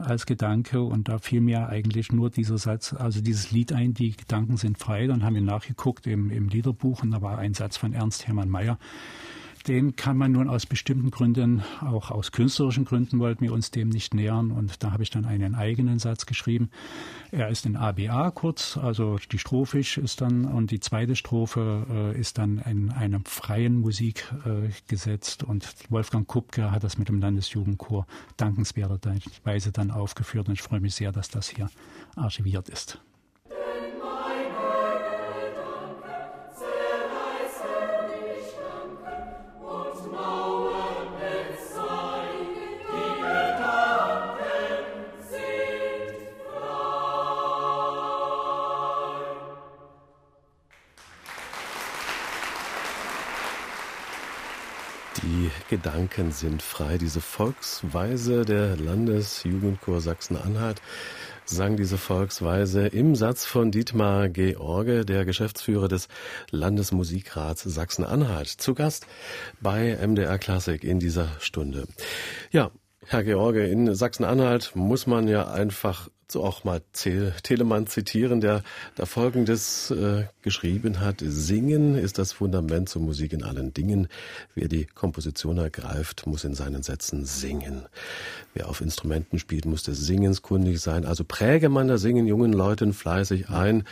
als 0.00 0.26
Gedanke 0.26 0.82
und 0.82 1.08
da 1.08 1.18
fiel 1.18 1.40
mir 1.40 1.68
eigentlich 1.68 2.12
nur 2.12 2.30
dieser 2.30 2.58
Satz, 2.58 2.92
also 2.92 3.20
dieses 3.20 3.50
Lied 3.50 3.72
ein, 3.72 3.94
die 3.94 4.16
Gedanken 4.16 4.56
sind 4.56 4.78
frei. 4.78 5.06
Dann 5.06 5.24
haben 5.24 5.34
wir 5.34 5.42
nachgeguckt 5.42 6.06
im, 6.06 6.30
im 6.30 6.48
Liederbuch 6.48 7.02
und 7.02 7.10
da 7.10 7.22
war 7.22 7.38
ein 7.38 7.54
Satz 7.54 7.76
von 7.76 7.92
Ernst 7.92 8.26
Hermann 8.26 8.48
Mayer. 8.48 8.78
Den 9.66 9.94
kann 9.94 10.16
man 10.16 10.32
nun 10.32 10.48
aus 10.48 10.64
bestimmten 10.64 11.10
Gründen, 11.10 11.62
auch 11.80 12.10
aus 12.10 12.32
künstlerischen 12.32 12.86
Gründen 12.86 13.18
wollten 13.18 13.42
wir 13.42 13.52
uns 13.52 13.70
dem 13.70 13.90
nicht 13.90 14.14
nähern 14.14 14.52
und 14.52 14.82
da 14.82 14.92
habe 14.92 15.02
ich 15.02 15.10
dann 15.10 15.26
einen 15.26 15.54
eigenen 15.54 15.98
Satz 15.98 16.24
geschrieben. 16.24 16.70
Er 17.30 17.48
ist 17.48 17.66
in 17.66 17.76
ABA 17.76 18.30
kurz, 18.30 18.78
also 18.78 19.18
die 19.30 19.38
Strophisch 19.38 19.98
ist 19.98 20.22
dann 20.22 20.46
und 20.46 20.70
die 20.70 20.80
zweite 20.80 21.14
Strophe 21.14 21.86
äh, 21.90 22.18
ist 22.18 22.38
dann 22.38 22.58
in 22.58 22.90
einer 22.90 23.20
freien 23.24 23.80
Musik 23.80 24.32
äh, 24.46 24.70
gesetzt 24.88 25.44
und 25.44 25.68
Wolfgang 25.90 26.26
Kupke 26.26 26.70
hat 26.70 26.82
das 26.82 26.96
mit 26.96 27.08
dem 27.08 27.20
Landesjugendchor 27.20 28.06
dankenswerterweise 28.38 29.72
dann 29.72 29.90
aufgeführt 29.90 30.48
und 30.48 30.54
ich 30.54 30.62
freue 30.62 30.80
mich 30.80 30.94
sehr, 30.94 31.12
dass 31.12 31.28
das 31.28 31.50
hier 31.50 31.68
archiviert 32.16 32.70
ist. 32.70 33.00
Gedanken 55.82 56.30
sind 56.30 56.62
frei. 56.62 56.98
Diese 56.98 57.22
Volksweise 57.22 58.44
der 58.44 58.76
Landesjugendchor 58.76 60.02
Sachsen-Anhalt 60.02 60.82
sang 61.46 61.78
diese 61.78 61.96
Volksweise 61.96 62.86
im 62.88 63.16
Satz 63.16 63.46
von 63.46 63.70
Dietmar 63.70 64.28
George, 64.28 65.06
der 65.06 65.24
Geschäftsführer 65.24 65.88
des 65.88 66.08
Landesmusikrats 66.50 67.62
Sachsen-Anhalt, 67.62 68.48
zu 68.48 68.74
Gast 68.74 69.06
bei 69.62 69.96
MDR 70.06 70.36
Klassik 70.36 70.84
in 70.84 70.98
dieser 70.98 71.28
Stunde. 71.40 71.86
Ja, 72.50 72.70
Herr 73.06 73.24
George, 73.24 73.66
in 73.66 73.94
Sachsen-Anhalt 73.94 74.72
muss 74.74 75.06
man 75.06 75.26
ja 75.26 75.50
einfach 75.50 76.10
so 76.30 76.44
auch 76.44 76.64
mal 76.64 76.82
Telemann 76.92 77.86
zitieren, 77.86 78.40
der 78.40 78.62
da 78.94 79.06
Folgendes 79.06 79.90
äh, 79.90 80.24
geschrieben 80.42 81.00
hat. 81.00 81.22
Singen 81.24 81.96
ist 81.96 82.18
das 82.18 82.32
Fundament 82.32 82.88
zur 82.88 83.02
Musik 83.02 83.32
in 83.32 83.42
allen 83.42 83.72
Dingen. 83.72 84.06
Wer 84.54 84.68
die 84.68 84.84
Komposition 84.84 85.58
ergreift, 85.58 86.26
muss 86.26 86.44
in 86.44 86.54
seinen 86.54 86.82
Sätzen 86.82 87.24
singen. 87.24 87.86
Wer 88.54 88.68
auf 88.68 88.80
Instrumenten 88.80 89.38
spielt, 89.38 89.64
muss 89.64 89.82
des 89.82 89.98
Singens 89.98 90.42
kundig 90.42 90.80
sein. 90.80 91.04
Also 91.04 91.24
präge 91.24 91.68
man 91.68 91.88
das 91.88 92.02
Singen 92.02 92.26
jungen 92.26 92.52
Leuten 92.52 92.92
fleißig 92.92 93.48
ein. 93.48 93.84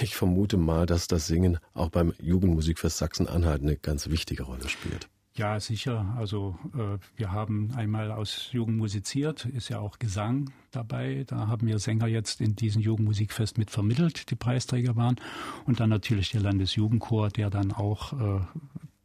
Ich 0.00 0.14
vermute 0.14 0.56
mal, 0.56 0.86
dass 0.86 1.08
das 1.08 1.26
Singen 1.26 1.58
auch 1.74 1.90
beim 1.90 2.14
Jugendmusikfest 2.20 2.96
Sachsen-Anhalt 2.96 3.62
eine 3.62 3.76
ganz 3.76 4.08
wichtige 4.08 4.44
Rolle 4.44 4.68
spielt. 4.68 5.08
Ja, 5.34 5.58
sicher. 5.60 6.14
Also 6.18 6.58
äh, 6.74 6.98
wir 7.16 7.32
haben 7.32 7.72
einmal 7.74 8.10
aus 8.10 8.50
Jugend 8.52 8.76
musiziert, 8.76 9.46
ist 9.46 9.70
ja 9.70 9.78
auch 9.78 9.98
Gesang 9.98 10.50
dabei. 10.72 11.24
Da 11.26 11.48
haben 11.48 11.66
wir 11.66 11.78
Sänger 11.78 12.06
jetzt 12.06 12.42
in 12.42 12.54
diesem 12.54 12.82
Jugendmusikfest 12.82 13.56
mit 13.56 13.70
vermittelt, 13.70 14.30
die 14.30 14.34
Preisträger 14.34 14.94
waren. 14.94 15.16
Und 15.64 15.80
dann 15.80 15.88
natürlich 15.88 16.30
der 16.32 16.42
Landesjugendchor, 16.42 17.30
der 17.30 17.48
dann 17.48 17.72
auch 17.72 18.12
äh, 18.12 18.40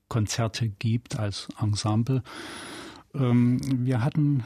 Konzerte 0.10 0.68
gibt 0.68 1.18
als 1.18 1.48
Ensemble. 1.62 2.24
Ähm, 3.13 3.86
wir 3.86 4.04
hatten 4.04 4.44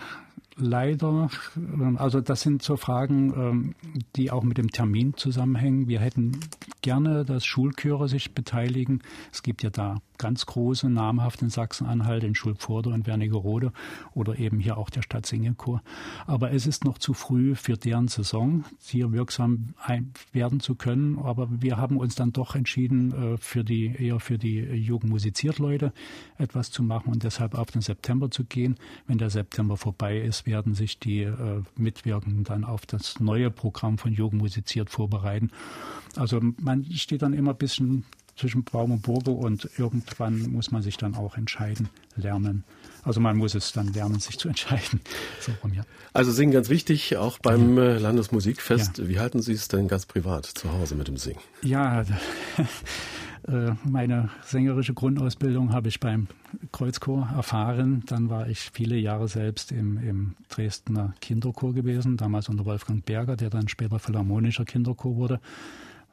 leider, 0.56 1.30
ähm, 1.56 1.98
also 1.98 2.22
das 2.22 2.42
sind 2.42 2.62
so 2.62 2.78
Fragen, 2.78 3.34
ähm, 3.36 3.76
die 4.16 4.32
auch 4.32 4.44
mit 4.44 4.58
dem 4.58 4.70
Termin 4.70 5.16
zusammenhängen. 5.16 5.88
Wir 5.88 6.00
hätten 6.00 6.40
gerne, 6.82 7.26
dass 7.26 7.46
Schulchöre 7.46 8.08
sich 8.08 8.34
beteiligen. 8.34 9.02
Es 9.32 9.44
gibt 9.44 9.64
ja 9.64 9.70
da 9.70 9.98
ganz 10.22 10.46
große, 10.46 10.88
namhaft 10.88 11.42
in 11.42 11.50
Sachsen-Anhalt, 11.50 12.24
in 12.24 12.36
Schulpforte 12.36 12.90
und 12.90 13.08
Wernigerode 13.08 13.74
oder 14.14 14.38
eben 14.38 14.60
hier 14.60 14.78
auch 14.78 14.92
der 14.92 15.02
Stadtsingelchor. 15.02 15.82
Aber 16.28 16.52
es 16.52 16.68
ist 16.68 16.86
noch 16.86 17.00
zu 17.00 17.14
früh 17.14 17.56
für 17.56 17.76
deren 17.76 18.08
Saison, 18.08 18.64
hier 18.80 19.12
wirksam 19.12 19.74
werden 20.32 20.60
zu 20.60 20.76
können. 20.76 21.18
Aber 21.18 21.48
wir 21.50 21.78
haben 21.78 21.98
uns 21.98 22.14
dann 22.14 22.34
doch 22.34 22.54
entschieden, 22.56 23.34
äh, 23.34 23.38
für 23.38 23.64
die, 23.64 23.88
eher 23.88 24.20
für 24.20 24.38
die 24.38 24.60
Jugendmusiziert-Leute 24.60 25.92
etwas 26.38 26.70
zu 26.70 26.84
machen 26.84 27.12
und 27.12 27.24
deshalb 27.24 27.56
auf 27.56 27.72
den 27.72 27.82
September 27.82 28.30
zu 28.30 28.44
gehen. 28.44 28.76
Wenn 29.08 29.18
der 29.18 29.32
September 29.32 29.76
vorbei 29.76 30.20
ist, 30.20 30.46
werden 30.46 30.76
sich 30.76 31.00
die 31.00 31.24
äh, 31.24 31.64
Mitwirkenden 31.76 32.44
dann 32.44 32.64
auf 32.64 32.86
das 32.86 33.20
neue 33.20 33.50
Programm 33.50 33.98
von 33.98 34.14
Jugendmusiziert 34.14 34.92
vorbereiten. 34.92 35.50
Also 36.16 36.40
man 36.62 36.86
steht 36.92 37.24
dann 37.24 37.34
immer 37.34 37.52
ein 37.52 37.58
bisschen 37.58 38.06
zwischen 38.36 38.64
Baum 38.64 38.92
und 38.92 39.02
Burge 39.02 39.32
und 39.32 39.70
irgendwann 39.78 40.52
muss 40.52 40.72
man 40.72 40.82
sich 40.82 40.98
dann 40.98 41.16
auch 41.16 41.38
entscheiden, 41.38 41.90
lernen. 42.16 42.64
Also 43.04 43.20
man 43.20 43.38
muss 43.38 43.56
es 43.56 43.72
dann 43.72 43.94
lernen, 43.94 44.20
sich 44.20 44.38
zu 44.38 44.48
entscheiden. 44.48 45.02
So 45.40 45.52
rum, 45.64 45.74
ja. 45.74 45.84
Also 46.14 46.32
Singen 46.32 46.52
ganz 46.52 46.70
wichtig, 46.70 47.18
auch 47.18 47.40
beim 47.40 47.78
ja. 47.78 47.98
Landesmusikfest. 47.98 49.00
Ja. 49.00 49.08
Wie 49.08 49.20
halten 49.20 49.42
Sie 49.42 49.54
es 49.54 49.68
denn 49.68 49.88
ganz 49.88 50.06
privat 50.06 50.46
zu 50.46 50.72
Hause 50.72 50.96
mit 50.96 51.08
dem 51.08 51.18
Singen? 51.18 51.40
Ja, 51.64 52.02
äh, 53.48 53.72
meine 53.84 54.30
sängerische 54.44 54.94
Grundausbildung 54.94 55.74
habe 55.74 55.88
ich 55.88 56.00
beim 56.00 56.28
Kreuzchor 56.72 57.28
erfahren. 57.36 58.04
Dann 58.06 58.30
war 58.30 58.48
ich 58.48 58.72
viele 58.72 58.98
Jahre 58.98 59.28
selbst 59.28 59.72
im, 59.72 59.98
im 59.98 60.36
Dresdner 60.50 61.16
Kinderchor 61.22 61.74
gewesen, 61.74 62.18
damals 62.18 62.50
unter 62.50 62.66
Wolfgang 62.66 63.04
Berger, 63.04 63.36
der 63.36 63.50
dann 63.50 63.68
später 63.68 63.98
Philharmonischer 63.98 64.66
Kinderchor 64.66 65.16
wurde 65.16 65.40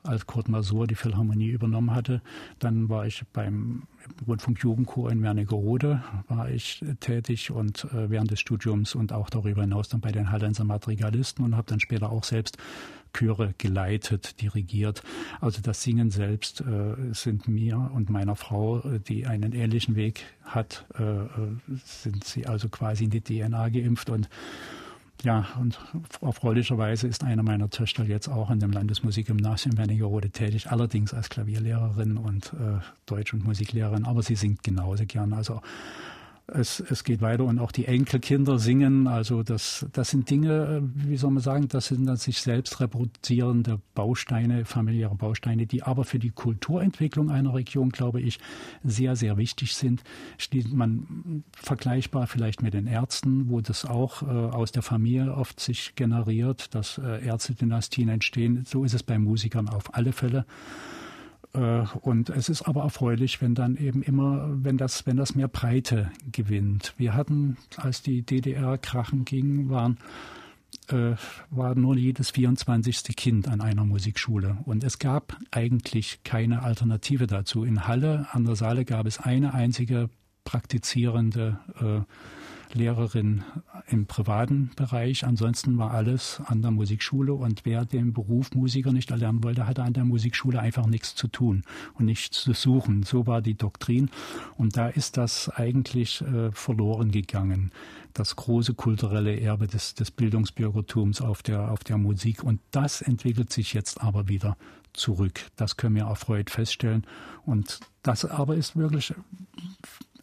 als 0.03 0.27
Kurt 0.27 0.49
Masur 0.49 0.87
die 0.87 0.95
Philharmonie 0.95 1.49
übernommen 1.49 1.95
hatte. 1.95 2.23
Dann 2.59 2.89
war 2.89 3.07
ich 3.07 3.25
beim 3.33 3.85
Rundfunkjugendchor 4.27 5.11
in 5.11 5.23
Wernigerode 5.23 6.03
war 6.29 6.51
ich 6.51 6.85
tätig 7.01 7.51
und 7.51 7.85
äh, 7.93 8.11
während 8.11 8.31
des 8.31 8.41
Studiums 8.41 8.95
und 8.95 9.13
auch 9.13 9.31
darüber 9.31 9.63
hinaus 9.63 9.89
dann 9.89 10.01
bei 10.01 10.13
den 10.13 10.31
Hallenser 10.31 10.65
Madrigalisten 10.65 11.45
und 11.45 11.57
habe 11.57 11.67
dann 11.69 11.81
später 11.81 12.11
auch 12.11 12.25
selbst 12.25 12.59
Chöre 13.13 13.55
geleitet, 13.59 14.41
dirigiert. 14.43 15.03
Also 15.41 15.61
das 15.63 15.83
Singen 15.83 16.11
selbst 16.11 16.61
äh, 16.61 17.13
sind 17.13 17.49
mir 17.49 17.91
und 17.93 18.11
meiner 18.11 18.37
Frau, 18.37 18.81
äh, 18.81 19.01
die 19.01 19.27
einen 19.27 19.53
ähnlichen 19.53 19.97
Weg 19.97 20.25
hat, 20.43 20.87
äh, 20.99 21.03
äh, 21.03 21.27
sind 21.85 22.25
sie 22.25 22.47
also 22.47 22.69
quasi 22.69 23.05
in 23.05 23.11
die 23.11 23.21
DNA 23.21 23.69
geimpft 23.71 24.11
und 24.11 24.29
ja, 25.23 25.47
und 25.61 25.79
erfreulicherweise 26.21 27.09
ist 27.09 27.25
eine 27.25 27.43
meiner 27.43 27.71
Töchter 27.71 28.05
jetzt 28.05 28.29
auch 28.29 28.51
in 28.51 28.61
dem 28.61 28.71
Landesmusikgymnasium 28.71 29.77
Wernigerode 29.77 30.31
tätig, 30.31 30.71
allerdings 30.71 31.13
als 31.13 31.29
Klavierlehrerin 31.29 32.17
und 32.17 32.53
äh, 32.53 32.81
Deutsch- 33.07 33.35
und 33.35 33.45
Musiklehrerin, 33.45 34.05
aber 34.05 34.23
sie 34.23 34.37
singt 34.37 34.63
genauso 34.63 35.05
gern. 35.07 35.33
Also 35.33 35.61
es, 36.53 36.81
es 36.81 37.05
geht 37.05 37.21
weiter 37.21 37.45
und 37.45 37.59
auch 37.59 37.73
die 37.73 37.87
Enkelkinder 37.87 38.59
singen. 38.59 39.07
Also 39.07 39.43
das, 39.43 39.87
das 39.93 40.11
sind 40.11 40.31
Dinge, 40.31 40.83
wie 40.95 41.17
soll 41.17 41.31
man 41.31 41.43
sagen, 41.43 41.69
das 41.69 41.89
sind 41.89 42.07
dann 42.07 42.17
sich 42.17 42.41
selbst 42.41 42.81
reproduzierende 42.81 43.81
Bausteine, 43.95 44.65
familiäre 44.65 45.15
Bausteine, 45.15 45.67
die 45.67 45.83
aber 45.83 46.05
für 46.05 46.19
die 46.19 46.31
Kulturentwicklung 46.31 47.31
einer 47.31 47.55
Region, 47.55 47.91
glaube 47.91 48.21
ich, 48.21 48.39
sehr, 48.83 49.15
sehr 49.17 49.37
wichtig 49.37 49.75
sind. 49.75 50.03
Steht 50.39 50.73
man 50.73 51.45
vergleichbar 51.57 52.27
vielleicht 52.27 52.63
mit 52.63 52.75
den 52.75 52.87
Ärzten, 52.87 53.51
wo 53.51 53.61
das 53.61 53.85
auch 53.85 54.23
äh, 54.23 54.27
aus 54.27 54.73
der 54.73 54.83
Familie 54.83 55.35
oft 55.35 55.61
sich 55.61 55.95
generiert, 55.97 56.75
dass 56.75 56.99
äh, 56.99 57.25
Ärztedynastien 57.25 58.09
entstehen. 58.09 58.65
So 58.67 58.85
ist 58.85 58.95
es 58.95 59.03
bei 59.03 59.19
Musikern 59.19 59.69
auf 59.69 59.95
alle 59.95 60.13
Fälle. 60.13 60.47
Äh, 61.55 61.85
und 62.01 62.31
es 62.31 62.49
ist 62.49 62.63
aber 62.63 62.83
erfreulich, 62.83 63.41
wenn 63.41 63.55
dann 63.55 63.77
eben 63.77 64.03
immer, 64.03 64.49
wenn 64.51 64.77
das, 64.77 65.07
wenn 65.07 65.17
das 65.17 65.35
mehr 65.35 65.49
Breite 65.49 66.11
gewinnt. 66.31 66.95
Wir 66.97 67.15
hatten, 67.15 67.57
als 67.77 68.03
die 68.03 68.23
DDR 68.23 68.79
krachen 68.79 69.25
ging, 69.25 69.69
waren 69.69 69.99
äh, 70.89 71.17
war 71.51 71.75
nur 71.75 71.97
jedes 71.97 72.31
24. 72.31 73.17
Kind 73.17 73.49
an 73.49 73.61
einer 73.61 73.85
Musikschule. 73.85 74.59
Und 74.65 74.85
es 74.85 74.99
gab 74.99 75.37
eigentlich 75.51 76.23
keine 76.25 76.63
Alternative 76.63 77.27
dazu. 77.27 77.65
In 77.65 77.87
Halle 77.87 78.27
an 78.33 78.45
der 78.45 78.57
Saale 78.57 78.85
gab 78.85 79.07
es 79.07 79.19
eine 79.19 79.55
einzige 79.55 80.11
praktizierende 80.45 81.59
äh, 81.81 82.01
Lehrerin 82.73 83.43
im 83.89 84.07
privaten 84.07 84.71
Bereich. 84.77 85.25
Ansonsten 85.25 85.79
war 85.79 85.93
alles 85.93 86.41
an 86.47 86.63
der 86.63 86.71
Musikschule 86.71 87.35
und 87.35 87.65
wer 87.65 87.85
den 87.85 88.13
Beruf 88.13 88.53
Musiker 88.55 88.93
nicht 88.93 89.11
erlernen 89.11 89.43
wollte, 89.43 89.67
hatte 89.67 89.83
an 89.83 89.93
der 89.93 90.05
Musikschule 90.05 90.61
einfach 90.61 90.87
nichts 90.87 91.15
zu 91.15 91.29
tun 91.29 91.63
und 91.95 92.05
nichts 92.05 92.43
zu 92.43 92.53
suchen. 92.53 93.03
So 93.03 93.27
war 93.27 93.43
die 93.43 93.55
Doktrin 93.55 94.11
und 94.57 94.77
da 94.77 94.89
ist 94.89 95.17
das 95.17 95.49
eigentlich 95.49 96.21
äh, 96.23 96.53
verloren 96.53 97.11
gegangen. 97.11 97.73
Das 98.15 98.37
große 98.37 98.75
kulturelle 98.75 99.39
Erbe 99.39 99.67
des, 99.67 99.95
des 99.95 100.11
Bildungsbürgertums 100.11 101.21
auf 101.21 101.43
der, 101.43 101.71
auf 101.71 101.85
der 101.85 101.99
Musik 101.99 102.43
und 102.43 102.61
das 102.71 103.01
entwickelt 103.03 103.53
sich 103.53 103.75
jetzt 103.75 104.03
aber 104.03 104.29
wieder 104.29 104.57
zurück. 104.93 105.41
Das 105.57 105.77
können 105.77 105.97
wir 105.97 106.05
erfreut 106.05 106.51
feststellen. 106.51 107.07
Und 107.47 107.81
das 108.03 108.25
aber 108.25 108.57
ist 108.57 108.77
wirklich 108.77 109.15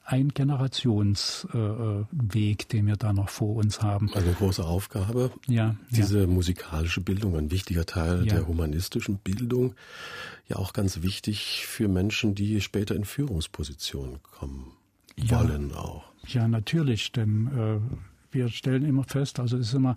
ein 0.06 0.30
Generationsweg, 0.30 2.64
äh, 2.64 2.68
den 2.72 2.88
wir 2.88 2.96
da 2.96 3.12
noch 3.12 3.30
vor 3.30 3.56
uns 3.56 3.82
haben. 3.82 4.14
Eine 4.14 4.34
große 4.34 4.64
Aufgabe. 4.64 5.32
Ja. 5.48 5.76
Diese 5.90 6.22
ja. 6.22 6.28
musikalische 6.28 7.02
Bildung, 7.02 7.36
ein 7.36 7.52
wichtiger 7.52 7.86
Teil 7.86 8.26
ja. 8.26 8.36
der 8.36 8.48
humanistischen 8.48 9.18
Bildung. 9.18 9.74
Ja, 10.48 10.58
auch 10.58 10.74
ganz 10.74 11.02
wichtig 11.02 11.66
für 11.66 11.88
Menschen, 11.88 12.36
die 12.36 12.62
später 12.62 12.96
in 12.96 13.04
Führungspositionen 13.04 14.22
kommen 14.22 14.72
wollen 15.18 15.72
ja. 15.72 15.78
auch. 15.78 16.04
Ja, 16.28 16.48
natürlich, 16.48 17.12
denn 17.12 17.48
äh, 17.48 17.80
wir 18.32 18.50
stellen 18.50 18.86
immer 18.86 19.04
fest, 19.04 19.40
also 19.40 19.58
es 19.58 19.70
ist 19.70 19.74
immer 19.74 19.92
äh, 19.92 19.96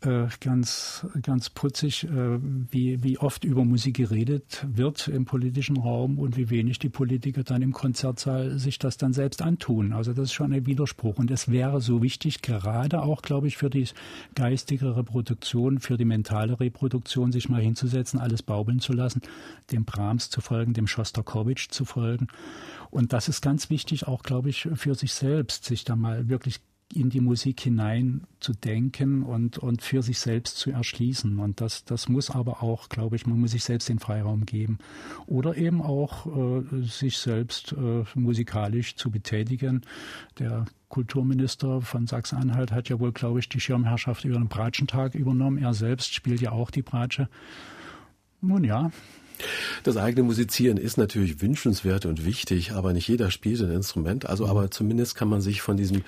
ganz, 0.00 1.06
ganz 1.20 1.50
putzig, 1.50 2.04
äh, 2.04 2.38
wie, 2.70 3.02
wie 3.02 3.18
oft 3.18 3.44
über 3.44 3.66
Musik 3.66 3.96
geredet 3.96 4.66
wird 4.66 5.08
im 5.08 5.26
politischen 5.26 5.76
Raum 5.76 6.18
und 6.18 6.38
wie 6.38 6.48
wenig 6.48 6.78
die 6.78 6.88
Politiker 6.88 7.44
dann 7.44 7.60
im 7.60 7.72
Konzertsaal 7.72 8.58
sich 8.58 8.78
das 8.78 8.96
dann 8.96 9.12
selbst 9.12 9.42
antun. 9.42 9.92
Also 9.92 10.14
das 10.14 10.26
ist 10.26 10.32
schon 10.32 10.54
ein 10.54 10.64
Widerspruch. 10.64 11.18
Und 11.18 11.30
es 11.30 11.50
wäre 11.50 11.82
so 11.82 12.02
wichtig, 12.02 12.40
gerade 12.40 13.02
auch, 13.02 13.20
glaube 13.20 13.46
ich, 13.46 13.58
für 13.58 13.68
die 13.68 13.88
geistige 14.34 14.96
Reproduktion, 14.96 15.80
für 15.80 15.98
die 15.98 16.06
mentale 16.06 16.58
Reproduktion, 16.58 17.30
sich 17.30 17.50
mal 17.50 17.60
hinzusetzen, 17.60 18.18
alles 18.18 18.42
baubeln 18.42 18.80
zu 18.80 18.94
lassen, 18.94 19.20
dem 19.70 19.84
Brahms 19.84 20.30
zu 20.30 20.40
folgen, 20.40 20.72
dem 20.72 20.86
Schostakowitsch 20.86 21.68
zu 21.68 21.84
folgen. 21.84 22.28
Und 22.90 23.12
das 23.12 23.28
ist 23.28 23.42
ganz 23.42 23.68
wichtig, 23.68 24.08
auch, 24.08 24.22
glaube 24.22 24.48
ich, 24.48 24.68
für 24.74 24.94
sich 24.94 25.12
selbst, 25.12 25.64
sich 25.64 25.84
da 25.84 25.94
mal 25.94 26.28
wirklich 26.28 26.60
in 26.92 27.08
die 27.08 27.20
Musik 27.20 27.60
hinein 27.60 28.22
zu 28.40 28.52
denken 28.52 29.22
und, 29.22 29.58
und 29.58 29.82
für 29.82 30.02
sich 30.02 30.18
selbst 30.18 30.56
zu 30.56 30.70
erschließen. 30.70 31.38
Und 31.38 31.60
das, 31.60 31.84
das 31.84 32.08
muss 32.08 32.30
aber 32.30 32.62
auch, 32.62 32.88
glaube 32.88 33.16
ich, 33.16 33.26
man 33.26 33.38
muss 33.38 33.52
sich 33.52 33.62
selbst 33.62 33.88
den 33.88 34.00
Freiraum 34.00 34.44
geben. 34.44 34.78
Oder 35.26 35.56
eben 35.56 35.82
auch 35.82 36.26
äh, 36.26 36.82
sich 36.82 37.18
selbst 37.18 37.72
äh, 37.72 38.04
musikalisch 38.14 38.96
zu 38.96 39.10
betätigen. 39.10 39.82
Der 40.38 40.64
Kulturminister 40.88 41.80
von 41.80 42.08
Sachsen-Anhalt 42.08 42.72
hat 42.72 42.88
ja 42.88 42.98
wohl, 42.98 43.12
glaube 43.12 43.38
ich, 43.38 43.48
die 43.48 43.60
Schirmherrschaft 43.60 44.24
über 44.24 44.38
den 44.38 44.48
Bratschentag 44.48 45.14
übernommen. 45.14 45.58
Er 45.58 45.74
selbst 45.74 46.12
spielt 46.12 46.40
ja 46.40 46.50
auch 46.50 46.72
die 46.72 46.82
Bratsche. 46.82 47.28
Nun 48.40 48.64
ja, 48.64 48.90
das 49.82 49.96
eigene 49.96 50.22
Musizieren 50.22 50.76
ist 50.76 50.96
natürlich 50.96 51.40
wünschenswert 51.40 52.06
und 52.06 52.24
wichtig, 52.24 52.72
aber 52.72 52.92
nicht 52.92 53.08
jeder 53.08 53.30
spielt 53.30 53.60
ein 53.60 53.70
Instrument. 53.70 54.26
Also, 54.26 54.46
aber 54.46 54.70
zumindest 54.70 55.14
kann 55.14 55.28
man 55.28 55.40
sich 55.40 55.62
von 55.62 55.76
diesem 55.76 56.02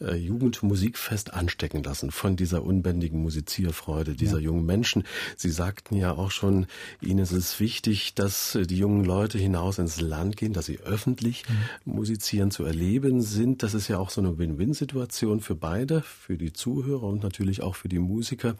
äh, 0.00 0.14
Jugendmusikfest 0.14 1.32
anstecken 1.34 1.82
lassen, 1.82 2.10
von 2.10 2.36
dieser 2.36 2.64
unbändigen 2.64 3.22
Musizierfreude 3.22 4.14
dieser 4.14 4.38
ja. 4.38 4.44
jungen 4.44 4.66
Menschen. 4.66 5.04
Sie 5.36 5.50
sagten 5.50 5.96
ja 5.96 6.12
auch 6.12 6.30
schon, 6.30 6.66
Ihnen 7.00 7.18
ist 7.20 7.32
es 7.32 7.60
wichtig, 7.60 8.14
dass 8.14 8.58
die 8.60 8.76
jungen 8.76 9.04
Leute 9.04 9.38
hinaus 9.38 9.78
ins 9.78 10.00
Land 10.00 10.36
gehen, 10.36 10.52
dass 10.52 10.66
sie 10.66 10.80
öffentlich 10.80 11.44
mhm. 11.48 11.92
musizieren 11.94 12.50
zu 12.50 12.64
erleben 12.64 13.22
sind. 13.22 13.62
Das 13.62 13.74
ist 13.74 13.88
ja 13.88 13.98
auch 13.98 14.10
so 14.10 14.20
eine 14.20 14.38
Win-Win-Situation 14.38 15.40
für 15.40 15.54
beide, 15.54 16.02
für 16.02 16.36
die 16.36 16.52
Zuhörer 16.52 17.04
und 17.04 17.22
natürlich 17.22 17.62
auch 17.62 17.74
für 17.74 17.88
die 17.88 17.98
Musiker. 17.98 18.56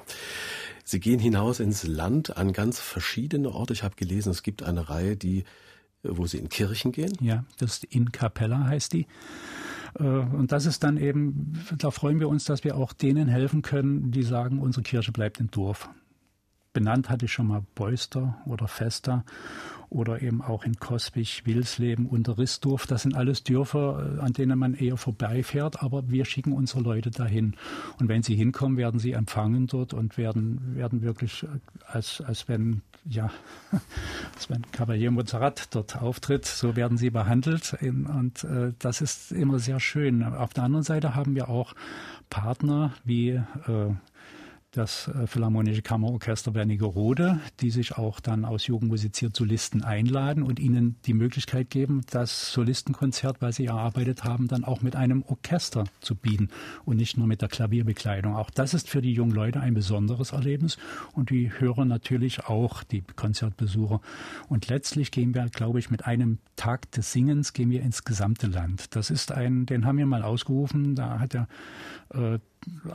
Sie 0.91 1.01
gehen 1.01 1.21
hinaus 1.21 1.61
ins 1.61 1.87
Land 1.87 2.37
an 2.37 2.53
ganz 2.53 2.81
verschiedene 2.81 3.51
Orte. 3.51 3.73
Ich 3.73 3.83
habe 3.83 3.95
gelesen, 3.97 4.31
es 4.31 4.43
gibt 4.43 4.63
eine 4.63 4.89
Reihe, 4.91 5.17
die 5.17 5.45
wo 6.03 6.27
Sie 6.27 6.39
in 6.39 6.49
Kirchen 6.49 6.93
gehen? 6.93 7.13
Ja, 7.21 7.45
das 7.59 7.75
ist 7.75 7.85
in 7.85 8.13
Capella 8.13 8.65
heißt 8.65 8.93
die. 8.93 9.07
Äh, 9.99 10.03
und 10.03 10.53
das 10.53 10.67
ist 10.67 10.83
dann 10.83 10.97
eben, 10.97 11.63
da 11.77 11.91
freuen 11.91 12.21
wir 12.21 12.29
uns, 12.29 12.45
dass 12.45 12.65
wir 12.65 12.77
auch 12.77 12.93
denen 12.93 13.29
helfen 13.29 13.63
können, 13.63 14.11
die 14.11 14.23
sagen, 14.23 14.59
unsere 14.59 14.83
Kirche 14.83 15.13
bleibt 15.13 15.41
im 15.41 15.51
Dorf. 15.51 15.91
Benannt 16.73 17.11
hatte 17.11 17.25
ich 17.25 17.33
schon 17.33 17.49
mal 17.49 17.65
Beuster 17.75 18.39
oder 18.47 18.69
Fester 18.69 19.25
oder 19.89 20.23
eben 20.23 20.41
auch 20.41 20.65
in 20.65 20.77
Kospich, 20.77 21.45
Wilsleben, 21.45 22.07
Unterrissdorf. 22.07 22.87
Das 22.87 23.03
sind 23.03 23.17
alles 23.17 23.43
Dörfer, 23.43 24.19
äh, 24.19 24.21
an 24.21 24.33
denen 24.33 24.57
man 24.57 24.75
eher 24.75 24.97
vorbeifährt, 24.97 25.83
aber 25.83 26.09
wir 26.09 26.25
schicken 26.25 26.53
unsere 26.53 26.81
Leute 26.81 27.11
dahin. 27.11 27.57
Und 27.99 28.09
wenn 28.09 28.23
sie 28.23 28.37
hinkommen, 28.37 28.79
werden 28.79 29.01
sie 29.01 29.13
empfangen 29.13 29.67
dort 29.67 29.93
und 29.93 30.17
werden, 30.17 30.77
werden 30.77 31.03
wirklich, 31.03 31.43
äh, 31.43 31.49
als, 31.87 32.21
als 32.21 32.49
wenn, 32.49 32.83
ja, 33.05 33.33
als 34.35 34.49
wenn 34.49 34.63
Cavalier 34.71 35.11
Montserrat 35.11 35.75
dort 35.75 36.01
auftritt, 36.01 36.47
so 36.47 36.77
werden 36.77 36.97
sie 36.97 37.11
behandelt. 37.11 37.77
Und 37.83 38.45
äh, 38.45 38.73
das 38.79 39.01
ist 39.01 39.33
immer 39.33 39.59
sehr 39.59 39.81
schön. 39.81 40.23
Auf 40.23 40.55
der 40.55 40.65
anderen 40.65 40.85
Seite 40.85 41.17
haben 41.17 41.35
wir 41.35 41.49
auch 41.49 41.75
Partner 42.31 42.95
wie 43.05 43.31
äh, 43.31 43.95
das 44.71 45.09
äh, 45.09 45.27
Philharmonische 45.27 45.83
Kammerorchester 45.83 46.55
Wernigerode, 46.55 47.41
die 47.61 47.71
sich 47.71 47.97
auch 47.97 48.21
dann 48.21 48.45
aus 48.45 48.67
Jugendmusiziert 48.67 49.35
Solisten 49.35 49.83
einladen 49.83 50.43
und 50.43 50.61
ihnen 50.61 50.97
die 51.07 51.15
Möglichkeit 51.15 51.71
geben, 51.71 52.03
das 52.11 52.53
Solistenkonzert, 52.53 53.43
was 53.43 53.57
sie 53.57 53.67
erarbeitet 53.67 54.25
haben, 54.25 54.49
dann 54.49 54.65
auch 54.65 54.83
mit 54.83 54.95
einem 54.95 55.25
Orchester 55.27 55.85
zu 56.01 56.15
bieten 56.15 56.49
und 56.85 56.97
nicht 56.97 57.17
nur 57.17 57.27
mit 57.27 57.43
der 57.43 57.49
Klavierbekleidung. 57.49 58.37
Auch 58.37 58.51
das 58.51 58.75
ist 58.75 58.89
für 58.89 59.03
die 59.03 59.13
jungen 59.13 59.33
Leute 59.33 59.61
ein 59.61 59.75
besonderes 59.75 60.33
Erlebnis 60.33 60.79
und 61.13 61.31
die 61.31 61.51
hören 61.53 61.89
natürlich 61.89 62.45
auch 62.47 62.85
die 62.85 63.03
Konzertbesucher. 63.17 64.01
Und 64.49 64.69
letztlich 64.69 65.11
gehen 65.11 65.35
wir, 65.35 65.47
glaube 65.49 65.81
ich, 65.81 65.91
mit 65.91 66.07
einem 66.07 66.39
Tag 66.55 66.91
des 66.93 67.13
Singens 67.13 67.53
gehen 67.53 67.71
wir 67.71 67.83
ins 67.83 68.05
gesamte 68.05 68.47
Land. 68.47 68.95
Das 68.95 69.11
ist 69.11 69.33
ein, 69.33 69.67
den 69.67 69.85
haben 69.85 69.99
wir 69.99 70.07
mal 70.07 70.23
ausgerufen, 70.23 70.95
da 70.95 71.19
hat 71.19 71.33
der 71.33 71.49
äh, 72.15 72.39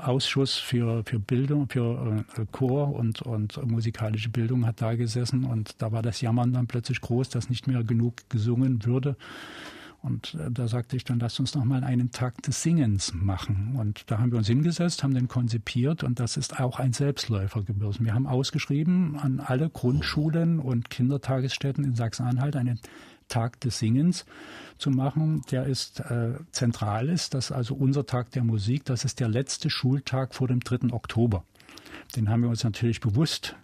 Ausschuss 0.01 0.55
für, 0.55 1.03
für 1.03 1.19
Bildung, 1.19 1.67
für 1.69 2.23
äh, 2.37 2.45
Chor 2.51 2.93
und, 2.93 3.21
und 3.21 3.57
musikalische 3.65 4.29
Bildung 4.29 4.65
hat 4.65 4.81
da 4.81 4.95
gesessen 4.95 5.43
und 5.45 5.75
da 5.81 5.91
war 5.91 6.01
das 6.01 6.21
Jammern 6.21 6.53
dann 6.53 6.67
plötzlich 6.67 7.01
groß, 7.01 7.29
dass 7.29 7.49
nicht 7.49 7.67
mehr 7.67 7.83
genug 7.83 8.29
gesungen 8.29 8.85
würde. 8.85 9.15
Und 10.05 10.35
äh, 10.35 10.51
da 10.51 10.67
sagte 10.67 10.95
ich 10.95 11.03
dann, 11.03 11.19
lasst 11.19 11.39
uns 11.39 11.55
noch 11.55 11.65
mal 11.65 11.83
einen 11.83 12.11
Tag 12.11 12.43
des 12.43 12.61
Singens 12.61 13.11
machen. 13.15 13.75
Und 13.75 14.03
da 14.11 14.19
haben 14.19 14.31
wir 14.31 14.37
uns 14.37 14.47
hingesetzt, 14.47 15.03
haben 15.03 15.15
den 15.15 15.27
konzipiert 15.27 16.03
und 16.03 16.19
das 16.19 16.37
ist 16.37 16.59
auch 16.59 16.77
ein 16.79 16.93
Selbstläufer 16.93 17.63
gewesen. 17.63 18.05
Wir 18.05 18.13
haben 18.13 18.27
ausgeschrieben 18.27 19.17
an 19.17 19.39
alle 19.39 19.67
Grundschulen 19.67 20.59
und 20.59 20.91
Kindertagesstätten 20.91 21.83
in 21.83 21.95
Sachsen-Anhalt 21.95 22.55
einen 22.55 22.79
Tag 23.27 23.59
des 23.61 23.79
Singens 23.79 24.25
zu 24.77 24.89
machen, 24.89 25.41
der 25.51 25.65
ist 25.65 25.99
äh, 26.01 26.33
zentral 26.51 27.09
ist. 27.09 27.33
Das 27.33 27.45
ist 27.45 27.51
also 27.51 27.75
unser 27.75 28.05
Tag 28.05 28.31
der 28.31 28.43
Musik. 28.43 28.85
Das 28.85 29.05
ist 29.05 29.19
der 29.19 29.27
letzte 29.27 29.69
Schultag 29.69 30.35
vor 30.35 30.47
dem 30.47 30.59
3. 30.59 30.93
Oktober. 30.93 31.43
Den 32.15 32.29
haben 32.29 32.41
wir 32.41 32.49
uns 32.49 32.63
natürlich 32.63 32.99
bewusst 32.99 33.55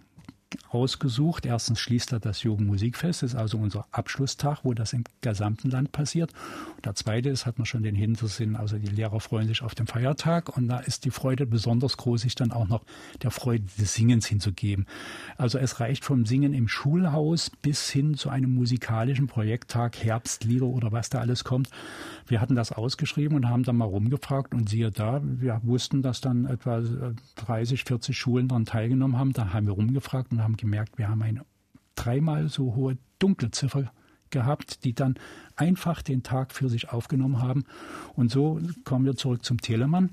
ausgesucht. 0.68 1.46
Erstens 1.46 1.80
schließt 1.80 2.12
er 2.12 2.20
das 2.20 2.42
Jugendmusikfest, 2.42 3.22
ist 3.22 3.34
also 3.34 3.58
unser 3.58 3.86
Abschlusstag, 3.90 4.60
wo 4.62 4.74
das 4.74 4.92
im 4.92 5.04
gesamten 5.20 5.70
Land 5.70 5.92
passiert. 5.92 6.32
Und 6.76 6.86
der 6.86 6.94
zweite 6.94 7.28
ist, 7.28 7.46
hat 7.46 7.58
man 7.58 7.66
schon 7.66 7.82
den 7.82 7.94
Hintersinn, 7.94 8.56
also 8.56 8.78
die 8.78 8.86
Lehrer 8.86 9.20
freuen 9.20 9.48
sich 9.48 9.62
auf 9.62 9.74
den 9.74 9.86
Feiertag 9.86 10.56
und 10.56 10.68
da 10.68 10.78
ist 10.78 11.04
die 11.04 11.10
Freude 11.10 11.46
besonders 11.46 11.96
groß, 11.96 12.22
sich 12.22 12.34
dann 12.34 12.52
auch 12.52 12.68
noch 12.68 12.84
der 13.22 13.30
Freude 13.30 13.64
des 13.78 13.94
Singens 13.94 14.26
hinzugeben. 14.26 14.86
Also 15.36 15.58
es 15.58 15.80
reicht 15.80 16.04
vom 16.04 16.26
Singen 16.26 16.54
im 16.54 16.68
Schulhaus 16.68 17.50
bis 17.50 17.90
hin 17.90 18.14
zu 18.14 18.30
einem 18.30 18.54
musikalischen 18.54 19.26
Projekttag, 19.26 19.96
Herbstlieder 19.96 20.66
oder 20.66 20.92
was 20.92 21.10
da 21.10 21.18
alles 21.18 21.44
kommt. 21.44 21.70
Wir 22.26 22.40
hatten 22.40 22.54
das 22.54 22.72
ausgeschrieben 22.72 23.36
und 23.36 23.48
haben 23.48 23.62
dann 23.62 23.76
mal 23.76 23.84
rumgefragt 23.84 24.54
und 24.54 24.68
siehe 24.68 24.90
da, 24.90 25.20
wir 25.22 25.60
wussten, 25.64 26.02
dass 26.02 26.20
dann 26.20 26.46
etwa 26.46 26.82
30, 27.36 27.84
40 27.84 28.16
Schulen 28.16 28.48
daran 28.48 28.64
teilgenommen 28.64 29.18
haben. 29.18 29.32
Da 29.32 29.52
haben 29.52 29.66
wir 29.66 29.74
rumgefragt 29.74 30.32
und 30.32 30.41
haben 30.42 30.56
gemerkt, 30.56 30.98
wir 30.98 31.08
haben 31.08 31.22
eine 31.22 31.44
dreimal 31.94 32.48
so 32.48 32.74
hohe 32.74 32.98
Dunkelziffer 33.18 33.92
gehabt, 34.30 34.84
die 34.84 34.94
dann 34.94 35.14
einfach 35.56 36.02
den 36.02 36.22
Tag 36.22 36.52
für 36.52 36.68
sich 36.68 36.90
aufgenommen 36.90 37.40
haben. 37.40 37.64
Und 38.14 38.30
so 38.30 38.60
kommen 38.84 39.04
wir 39.04 39.14
zurück 39.14 39.44
zum 39.44 39.60
Telemann. 39.60 40.10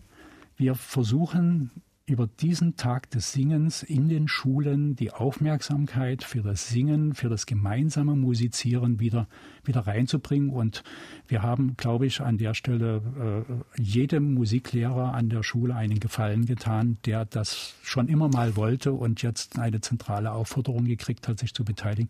Wir 0.57 0.75
versuchen 0.75 1.71
über 2.09 2.27
diesen 2.27 2.75
Tag 2.75 3.09
des 3.11 3.31
Singens 3.31 3.83
in 3.83 4.09
den 4.09 4.27
Schulen 4.27 4.95
die 4.95 5.11
Aufmerksamkeit 5.11 6.23
für 6.23 6.41
das 6.41 6.67
Singen, 6.67 7.13
für 7.13 7.29
das 7.29 7.45
gemeinsame 7.45 8.15
Musizieren 8.15 8.99
wieder, 8.99 9.27
wieder 9.63 9.81
reinzubringen. 9.81 10.49
Und 10.49 10.83
wir 11.27 11.43
haben, 11.43 11.77
glaube 11.77 12.07
ich, 12.07 12.21
an 12.21 12.37
der 12.37 12.55
Stelle 12.55 13.45
äh, 13.77 13.81
jedem 13.81 14.33
Musiklehrer 14.33 15.13
an 15.13 15.29
der 15.29 15.43
Schule 15.43 15.75
einen 15.75 15.99
Gefallen 15.99 16.45
getan, 16.45 16.97
der 17.05 17.25
das 17.25 17.75
schon 17.83 18.07
immer 18.07 18.27
mal 18.27 18.55
wollte 18.55 18.91
und 18.91 19.21
jetzt 19.21 19.59
eine 19.59 19.79
zentrale 19.79 20.31
Aufforderung 20.31 20.85
gekriegt 20.85 21.27
hat, 21.27 21.39
sich 21.39 21.53
zu 21.53 21.63
beteiligen. 21.63 22.09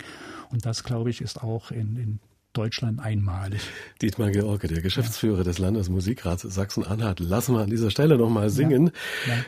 Und 0.49 0.65
das, 0.65 0.83
glaube 0.83 1.09
ich, 1.09 1.21
ist 1.21 1.43
auch 1.43 1.71
in, 1.71 1.97
in 1.97 2.19
Deutschland 2.59 2.99
einmalig. 2.99 3.61
Dietmar 4.01 4.31
George, 4.31 4.67
der 4.67 4.81
Geschäftsführer 4.81 5.37
ja. 5.37 5.43
des 5.45 5.59
Landesmusikrats 5.59 6.41
Sachsen-Anhalt, 6.41 7.21
lassen 7.21 7.55
wir 7.55 7.61
an 7.61 7.69
dieser 7.69 7.89
Stelle 7.89 8.17
nochmal 8.17 8.49
singen 8.49 8.91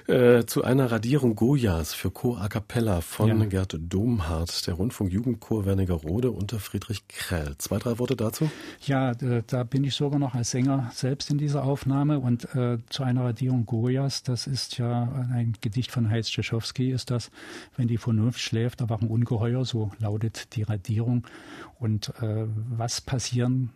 ja. 0.07 0.13
Ja. 0.15 0.37
Äh, 0.37 0.45
zu 0.45 0.63
einer 0.63 0.89
Radierung 0.89 1.35
Goyas 1.35 1.93
für 1.93 2.09
Chor 2.09 2.39
a 2.39 2.47
cappella 2.47 3.01
von 3.01 3.49
Gerd 3.49 3.77
Domhardt, 3.81 4.65
der 4.65 4.75
Rundfunk-Jugendchor 4.75 5.65
Wernigerode 5.65 6.31
unter 6.31 6.59
Friedrich 6.59 7.05
Krell. 7.09 7.55
Zwei, 7.57 7.79
drei 7.79 7.99
Worte 7.99 8.15
dazu? 8.15 8.49
Ja, 8.85 9.13
da 9.13 9.63
bin 9.63 9.83
ich 9.83 9.93
sogar 9.93 10.17
noch 10.17 10.33
als 10.33 10.51
Sänger 10.51 10.89
selbst 10.93 11.29
in 11.31 11.37
dieser 11.37 11.65
Aufnahme 11.65 12.19
und 12.19 12.55
äh, 12.55 12.77
zu 12.87 13.03
einer 13.03 13.25
Radierung 13.25 13.65
Goyas, 13.65 14.23
das 14.23 14.47
ist 14.47 14.77
ja 14.77 15.27
ein 15.33 15.53
Gedicht 15.59 15.91
von 15.91 16.09
Heinz 16.09 16.29
Tschechowski, 16.29 16.91
ist 16.91 17.11
das, 17.11 17.29
wenn 17.75 17.89
die 17.89 17.97
Vernunft 17.97 18.39
schläft, 18.39 18.79
da 18.79 18.89
wachen 18.89 19.09
Ungeheuer, 19.09 19.65
so 19.65 19.91
lautet 19.99 20.55
die 20.55 20.63
Radierung. 20.63 21.27
Und 21.81 22.09
äh, 22.21 22.45
was 22.69 23.00
passieren 23.01 23.71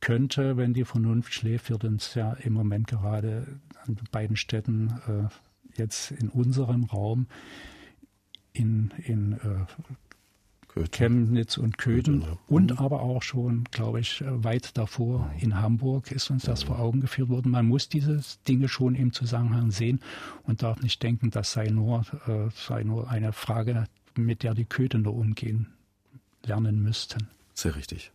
könnte, 0.00 0.56
wenn 0.56 0.74
die 0.74 0.84
Vernunft 0.84 1.32
schläft, 1.32 1.70
wird 1.70 1.84
uns 1.84 2.14
ja 2.14 2.34
im 2.34 2.52
Moment 2.52 2.88
gerade 2.88 3.46
an 3.86 3.96
beiden 4.12 4.36
Städten 4.36 4.92
äh, 5.08 5.78
jetzt 5.78 6.10
in 6.10 6.28
unserem 6.28 6.84
Raum 6.84 7.26
in, 8.52 8.92
in 9.04 9.32
äh, 9.32 10.86
Chemnitz 10.90 11.56
und 11.56 11.78
Köthen 11.78 12.20
Köthen 12.20 12.32
ja. 12.32 12.38
und 12.48 12.72
mhm. 12.72 12.78
aber 12.78 13.02
auch 13.02 13.22
schon, 13.22 13.64
glaube 13.70 14.00
ich, 14.00 14.22
weit 14.26 14.76
davor 14.76 15.32
in 15.38 15.60
Hamburg 15.60 16.10
ist 16.10 16.30
uns 16.30 16.44
das 16.44 16.64
vor 16.64 16.78
Augen 16.78 17.00
geführt 17.00 17.28
worden. 17.28 17.50
Man 17.50 17.66
muss 17.66 17.88
diese 17.88 18.20
Dinge 18.48 18.68
schon 18.68 18.94
im 18.94 19.12
Zusammenhang 19.12 19.70
sehen 19.70 20.00
und 20.42 20.62
darf 20.62 20.82
nicht 20.82 21.02
denken, 21.02 21.30
das 21.30 21.52
sei 21.52 21.68
nur, 21.68 22.04
äh, 22.26 22.50
sei 22.54 22.82
nur 22.82 23.08
eine 23.08 23.32
Frage, 23.32 23.86
mit 24.16 24.42
der 24.42 24.54
die 24.54 24.64
Köthener 24.64 25.12
umgehen 25.12 25.68
lernen 26.44 26.82
müssten. 26.82 27.28
Sehr 27.54 27.76
richtig. 27.76 28.12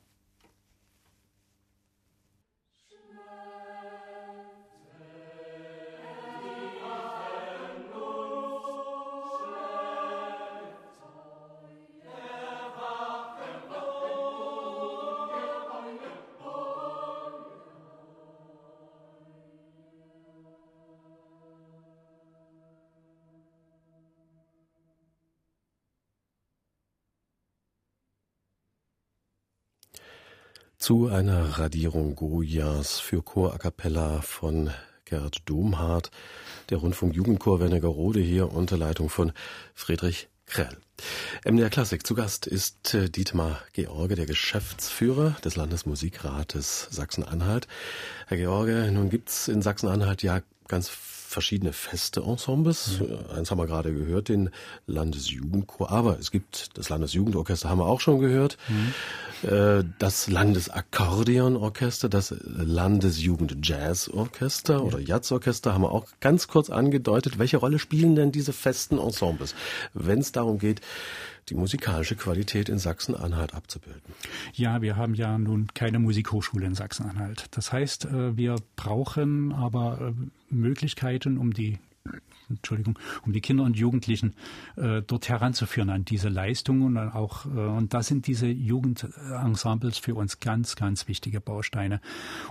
Zu 30.90 31.08
einer 31.08 31.60
Radierung 31.60 32.16
Goyas 32.16 33.00
für 33.00 33.22
Chor 33.22 33.54
a 33.54 33.60
cappella 33.60 34.24
von 34.24 34.72
Gerd 35.06 35.48
Domhardt, 35.48 36.10
der 36.72 36.80
Rundfunk 36.80 37.14
Jugendchor 37.14 37.60
Wernigerode 37.60 38.20
hier 38.20 38.52
unter 38.52 38.76
Leitung 38.76 39.08
von 39.08 39.32
Friedrich 39.76 40.30
Krell. 40.48 40.76
MDR 41.46 41.70
Klassik 41.70 42.08
zu 42.08 42.16
Gast 42.16 42.48
ist 42.48 42.96
äh, 42.96 43.08
Dietmar 43.08 43.62
George, 43.74 44.16
der 44.16 44.26
Geschäftsführer 44.26 45.36
des 45.44 45.56
Landesmusikrates 45.56 46.88
Sachsen-Anhalt. 46.90 47.68
Herr 48.26 48.38
George, 48.38 48.90
nun 48.92 49.12
gibt's 49.12 49.48
in 49.48 49.62
Sachsen-Anhalt 49.62 50.24
ja 50.24 50.42
ganz 50.68 50.90
verschiedene 51.30 51.74
feste 51.74 52.22
Ensembles. 52.22 53.00
Mhm. 53.00 53.20
Eins 53.38 53.52
haben 53.52 53.60
wir 53.60 53.68
gerade 53.68 53.94
gehört, 53.94 54.30
den 54.30 54.50
Landesjugendchor. 54.88 55.92
Aber 55.92 56.18
es 56.18 56.32
gibt 56.32 56.76
das 56.78 56.90
Landesjugendorchester, 56.90 57.70
haben 57.70 57.78
wir 57.78 57.86
auch 57.86 58.02
schon 58.02 58.18
gehört. 58.20 58.58
Mhm. 58.68 58.96
Das 60.00 60.28
Landesakkordeonorchester, 60.28 62.10
das 62.10 62.34
Landesjugendjazzorchester 62.44 64.74
ja. 64.74 64.80
oder 64.80 65.00
Jazzorchester 65.00 65.74
haben 65.74 65.84
wir 65.84 65.92
auch 65.92 66.08
ganz 66.20 66.48
kurz 66.48 66.70
angedeutet. 66.70 67.40
Welche 67.40 67.58
Rolle 67.58 67.80
spielen 67.80 68.16
denn 68.16 68.34
diese 68.34 68.52
festen 68.52 68.98
Ensembles, 68.98 69.56
wenn 69.94 70.20
es 70.20 70.32
darum 70.32 70.58
geht, 70.58 70.82
die 71.50 71.56
musikalische 71.56 72.16
Qualität 72.16 72.70
in 72.70 72.78
Sachsen-Anhalt 72.78 73.54
abzubilden. 73.54 74.14
Ja, 74.54 74.82
wir 74.82 74.96
haben 74.96 75.16
ja 75.16 75.38
nun 75.38 75.68
keine 75.74 76.00
Musikhochschule 76.00 76.66
in 76.66 76.76
Sachsen-Anhalt. 76.76 77.46
Das 77.52 77.74
heißt, 77.74 78.06
äh, 78.06 78.38
wir 78.38 78.56
brauchen 78.76 79.52
aber 79.54 80.14
äh, 80.14 80.54
Möglichkeiten, 80.54 81.38
um 81.38 81.54
die 81.54 81.80
Entschuldigung, 82.50 82.98
um 83.26 83.34
die 83.34 83.42
Kinder 83.42 83.64
und 83.64 83.78
Jugendlichen 83.78 84.34
äh, 84.76 85.02
dort 85.06 85.30
heranzuführen 85.30 85.90
an 85.90 86.06
diese 86.06 86.30
Leistungen 86.30 86.98
und 86.98 86.98
auch 86.98 87.46
äh, 87.46 87.50
und 87.50 87.94
da 87.94 88.02
sind 88.02 88.26
diese 88.26 88.48
Jugendensembles 88.48 90.00
für 90.00 90.16
uns 90.16 90.40
ganz 90.40 90.76
ganz 90.76 91.08
wichtige 91.08 91.42
Bausteine 91.42 92.02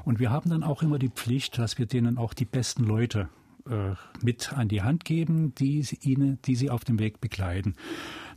und 0.05 0.21
wir 0.21 0.31
haben 0.31 0.51
dann 0.51 0.63
auch 0.63 0.83
immer 0.83 0.99
die 0.99 1.09
Pflicht, 1.09 1.59
dass 1.59 1.79
wir 1.79 1.87
denen 1.87 2.19
auch 2.19 2.33
die 2.33 2.45
besten 2.45 2.85
Leute 2.85 3.29
äh, 3.69 3.95
mit 4.23 4.53
an 4.53 4.69
die 4.69 4.83
Hand 4.83 5.05
geben, 5.05 5.55
die 5.55 5.85
ihnen, 6.03 6.41
die 6.43 6.57
sie 6.57 6.71
auf 6.71 6.85
dem 6.85 6.99
Weg 6.99 7.21
begleiten. 7.21 7.75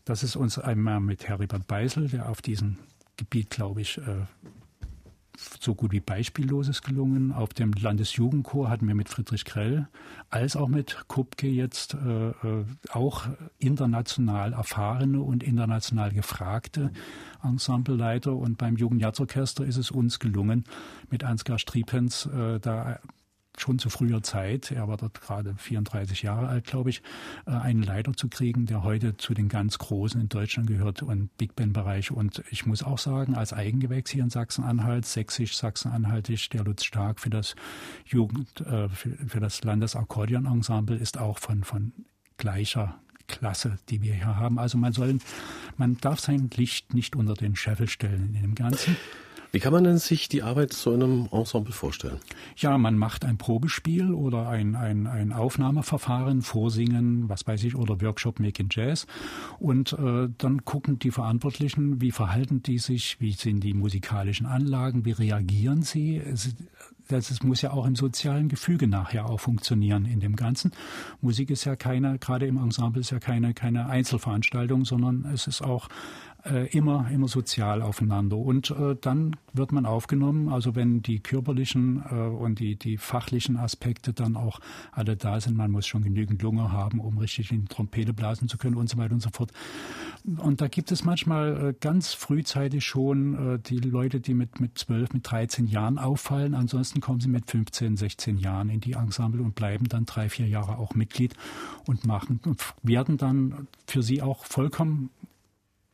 Das 0.05 0.23
ist 0.23 0.35
uns 0.35 0.57
einmal 0.57 0.99
mit 0.99 1.27
Heribert 1.27 1.67
Beisel, 1.67 2.07
der 2.07 2.29
auf 2.29 2.41
diesem 2.41 2.77
Gebiet, 3.17 3.49
glaube 3.49 3.81
ich, 3.81 3.97
äh, 3.99 4.25
so 5.59 5.75
gut 5.75 5.91
wie 5.91 5.99
beispielloses 5.99 6.81
gelungen. 6.81 7.31
Auf 7.31 7.49
dem 7.49 7.71
Landesjugendchor 7.73 8.69
hatten 8.69 8.87
wir 8.87 8.95
mit 8.95 9.09
Friedrich 9.09 9.45
Krell 9.45 9.87
als 10.29 10.55
auch 10.55 10.67
mit 10.67 11.05
Kupke 11.07 11.47
jetzt 11.47 11.93
äh, 11.93 12.29
äh, 12.29 12.65
auch 12.91 13.27
international 13.57 14.53
erfahrene 14.53 15.21
und 15.21 15.43
international 15.43 16.11
gefragte 16.11 16.91
Ensembleleiter. 17.43 18.35
Und 18.35 18.57
beim 18.57 18.75
Jugendjazzorchester 18.75 19.65
ist 19.65 19.77
es 19.77 19.91
uns 19.91 20.19
gelungen, 20.19 20.65
mit 21.09 21.23
Ansgar 21.23 21.59
Striepens 21.59 22.25
äh, 22.25 22.59
da 22.59 22.99
schon 23.57 23.79
zu 23.79 23.89
früher 23.89 24.23
Zeit, 24.23 24.71
er 24.71 24.87
war 24.87 24.97
dort 24.97 25.21
gerade 25.21 25.55
34 25.55 26.21
Jahre 26.21 26.47
alt, 26.47 26.65
glaube 26.65 26.89
ich, 26.89 27.01
äh, 27.45 27.51
einen 27.51 27.83
Leiter 27.83 28.13
zu 28.13 28.29
kriegen, 28.29 28.65
der 28.65 28.83
heute 28.83 29.17
zu 29.17 29.33
den 29.33 29.49
ganz 29.49 29.77
Großen 29.77 30.19
in 30.19 30.29
Deutschland 30.29 30.67
gehört 30.67 31.03
und 31.03 31.35
Big 31.37 31.55
Band-Bereich. 31.55 32.11
Und 32.11 32.43
ich 32.49 32.65
muss 32.65 32.83
auch 32.83 32.97
sagen, 32.97 33.35
als 33.35 33.53
Eigengewächs 33.53 34.11
hier 34.11 34.23
in 34.23 34.29
Sachsen-Anhalt, 34.29 35.05
sächsisch, 35.05 35.57
Sachsen-Anhaltisch, 35.57 36.49
der 36.49 36.63
Lutz 36.63 36.83
Stark 36.83 37.19
für 37.19 37.29
das 37.29 37.55
Jugend, 38.05 38.61
äh, 38.61 38.89
für, 38.89 39.39
das 39.39 39.63
Landesakkordeon-Ensemble 39.63 40.95
ist 40.95 41.17
auch 41.17 41.39
von, 41.39 41.63
von 41.63 41.93
gleicher 42.37 42.95
Klasse, 43.27 43.77
die 43.89 44.01
wir 44.01 44.13
hier 44.13 44.35
haben. 44.37 44.59
Also 44.59 44.77
man 44.77 44.93
soll, 44.93 45.19
man 45.77 45.97
darf 45.97 46.19
sein 46.19 46.49
Licht 46.55 46.93
nicht 46.93 47.15
unter 47.15 47.33
den 47.33 47.55
Scheffel 47.55 47.87
stellen 47.87 48.33
in 48.35 48.41
dem 48.41 48.55
Ganzen. 48.55 48.95
Wie 49.53 49.59
kann 49.59 49.73
man 49.73 49.83
denn 49.83 49.97
sich 49.97 50.29
die 50.29 50.43
Arbeit 50.43 50.71
zu 50.71 50.93
einem 50.93 51.27
Ensemble 51.29 51.73
vorstellen? 51.73 52.19
Ja, 52.55 52.77
man 52.77 52.97
macht 52.97 53.25
ein 53.25 53.37
Probespiel 53.37 54.13
oder 54.13 54.47
ein, 54.47 54.77
ein, 54.77 55.07
ein 55.07 55.33
Aufnahmeverfahren, 55.33 56.41
Vorsingen, 56.41 57.27
was 57.27 57.45
weiß 57.45 57.65
ich, 57.65 57.75
oder 57.75 57.99
Workshop 58.01 58.39
Making 58.39 58.69
Jazz. 58.71 59.07
Und 59.59 59.91
äh, 59.93 60.29
dann 60.37 60.63
gucken 60.63 60.99
die 60.99 61.11
Verantwortlichen, 61.11 61.99
wie 61.99 62.11
verhalten 62.11 62.63
die 62.63 62.77
sich, 62.77 63.19
wie 63.19 63.33
sind 63.33 63.61
die 63.61 63.73
musikalischen 63.73 64.45
Anlagen, 64.45 65.03
wie 65.03 65.11
reagieren 65.11 65.83
sie. 65.83 66.15
Es, 66.15 66.55
das 67.09 67.43
muss 67.43 67.61
ja 67.61 67.71
auch 67.71 67.85
im 67.85 67.95
sozialen 67.95 68.47
Gefüge 68.47 68.87
nachher 68.87 69.25
auch 69.25 69.39
funktionieren 69.39 70.05
in 70.05 70.19
dem 70.19 70.37
Ganzen. 70.37 70.71
Musik 71.19 71.49
ist 71.49 71.65
ja 71.65 71.75
keine, 71.75 72.17
gerade 72.19 72.45
im 72.45 72.57
Ensemble 72.57 73.01
ist 73.01 73.11
ja 73.11 73.19
keine, 73.19 73.53
keine 73.53 73.87
Einzelveranstaltung, 73.87 74.85
sondern 74.85 75.25
es 75.25 75.47
ist 75.47 75.61
auch 75.61 75.89
immer, 76.71 77.09
immer 77.11 77.27
sozial 77.27 77.81
aufeinander. 77.81 78.37
Und 78.37 78.71
äh, 78.71 78.95
dann 78.99 79.35
wird 79.53 79.71
man 79.71 79.85
aufgenommen, 79.85 80.49
also 80.49 80.75
wenn 80.75 81.01
die 81.01 81.19
körperlichen 81.19 82.03
äh, 82.09 82.15
und 82.15 82.59
die, 82.59 82.75
die 82.75 82.97
fachlichen 82.97 83.57
Aspekte 83.57 84.13
dann 84.13 84.35
auch 84.35 84.59
alle 84.91 85.15
da 85.17 85.39
sind, 85.39 85.55
man 85.55 85.71
muss 85.71 85.87
schon 85.87 86.03
genügend 86.03 86.41
Lunge 86.41 86.71
haben, 86.71 86.99
um 86.99 87.17
richtig 87.17 87.51
in 87.51 87.61
die 87.61 87.67
Trompete 87.67 88.13
blasen 88.13 88.47
zu 88.47 88.57
können 88.57 88.75
und 88.75 88.89
so 88.89 88.97
weiter 88.97 89.13
und 89.13 89.21
so 89.21 89.29
fort. 89.31 89.51
Und 90.37 90.61
da 90.61 90.67
gibt 90.67 90.91
es 90.91 91.03
manchmal 91.03 91.69
äh, 91.69 91.73
ganz 91.79 92.13
frühzeitig 92.13 92.85
schon 92.85 93.55
äh, 93.55 93.59
die 93.59 93.79
Leute, 93.79 94.19
die 94.19 94.33
mit, 94.33 94.59
mit 94.59 94.77
12, 94.77 95.13
mit 95.13 95.29
13 95.29 95.67
Jahren 95.67 95.97
auffallen. 95.97 96.53
Ansonsten 96.53 97.01
kommen 97.01 97.19
sie 97.19 97.29
mit 97.29 97.49
15, 97.49 97.97
16 97.97 98.37
Jahren 98.37 98.69
in 98.69 98.81
die 98.81 98.93
Ensemble 98.93 99.41
und 99.41 99.55
bleiben 99.55 99.87
dann 99.89 100.05
drei, 100.05 100.29
vier 100.29 100.47
Jahre 100.47 100.77
auch 100.77 100.95
Mitglied 100.95 101.33
und 101.87 102.05
machen 102.05 102.39
und 102.45 102.61
werden 102.83 103.17
dann 103.17 103.67
für 103.87 104.03
sie 104.03 104.21
auch 104.21 104.45
vollkommen 104.45 105.09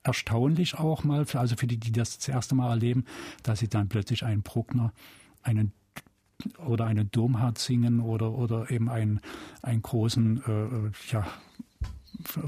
erstaunlich 0.07 0.79
auch 0.79 1.03
mal, 1.03 1.25
also 1.33 1.55
für 1.55 1.67
die, 1.67 1.77
die 1.77 1.91
das 1.91 2.17
das 2.17 2.27
erste 2.27 2.55
Mal 2.55 2.69
erleben, 2.69 3.05
dass 3.43 3.59
sie 3.59 3.67
dann 3.67 3.89
plötzlich 3.89 4.23
einen 4.23 4.41
Bruckner, 4.41 4.93
einen 5.43 5.73
oder 6.65 6.85
einen 6.85 7.09
Domhardt 7.11 7.57
singen 7.57 7.99
oder, 7.99 8.31
oder 8.31 8.69
eben 8.71 8.89
einen, 8.89 9.19
einen 9.61 9.81
großen, 9.81 10.43
äh, 10.47 10.51
äh 10.51 10.91
ja, 11.11 11.27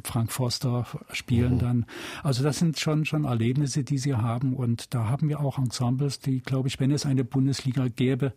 Frank 0.03 0.32
Forster 0.32 0.86
spielen 1.12 1.55
mhm. 1.55 1.60
dann. 1.60 1.86
Also 2.23 2.43
das 2.43 2.60
sind 2.60 2.79
schon, 2.79 3.05
schon 3.05 3.25
Erlebnisse, 3.25 3.84
die 3.84 3.97
sie 3.97 4.15
haben. 4.15 4.55
Und 4.55 4.93
da 4.93 5.05
haben 5.05 5.29
wir 5.29 5.39
auch 5.39 5.58
Ensembles, 5.58 6.19
die, 6.19 6.39
glaube 6.39 6.67
ich, 6.67 6.79
wenn 6.79 6.91
es 6.91 7.05
eine 7.05 7.23
Bundesliga 7.23 7.88
gäbe, 7.88 8.34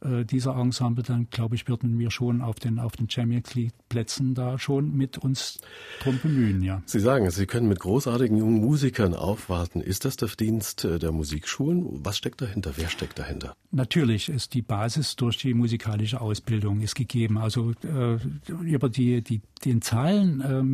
äh, 0.00 0.24
dieser 0.24 0.56
Ensemble, 0.56 1.04
dann 1.04 1.28
glaube 1.30 1.54
ich, 1.54 1.68
würden 1.68 1.98
wir 1.98 2.10
schon 2.10 2.42
auf 2.42 2.56
den, 2.56 2.78
auf 2.78 2.96
den 2.96 3.08
Champions 3.08 3.54
League 3.54 3.72
Plätzen 3.88 4.34
da 4.34 4.58
schon 4.58 4.96
mit 4.96 5.18
uns 5.18 5.58
drum 6.02 6.18
bemühen, 6.20 6.62
ja. 6.62 6.82
Sie 6.86 7.00
sagen, 7.00 7.30
Sie 7.30 7.46
können 7.46 7.68
mit 7.68 7.80
großartigen 7.80 8.36
jungen 8.36 8.60
Musikern 8.60 9.14
aufwarten. 9.14 9.80
Ist 9.80 10.04
das 10.04 10.16
der 10.16 10.28
Dienst 10.28 10.84
äh, 10.84 10.98
der 10.98 11.12
Musikschulen? 11.12 12.04
Was 12.04 12.18
steckt 12.18 12.40
dahinter? 12.40 12.72
Wer 12.76 12.88
steckt 12.88 13.18
dahinter? 13.18 13.54
Natürlich 13.70 14.28
ist 14.28 14.54
die 14.54 14.62
Basis 14.62 15.16
durch 15.16 15.38
die 15.38 15.54
musikalische 15.54 16.20
Ausbildung 16.20 16.80
ist 16.80 16.94
gegeben. 16.94 17.38
Also 17.38 17.72
äh, 17.82 18.18
über 18.48 18.88
die, 18.88 19.22
die, 19.22 19.40
den 19.64 19.80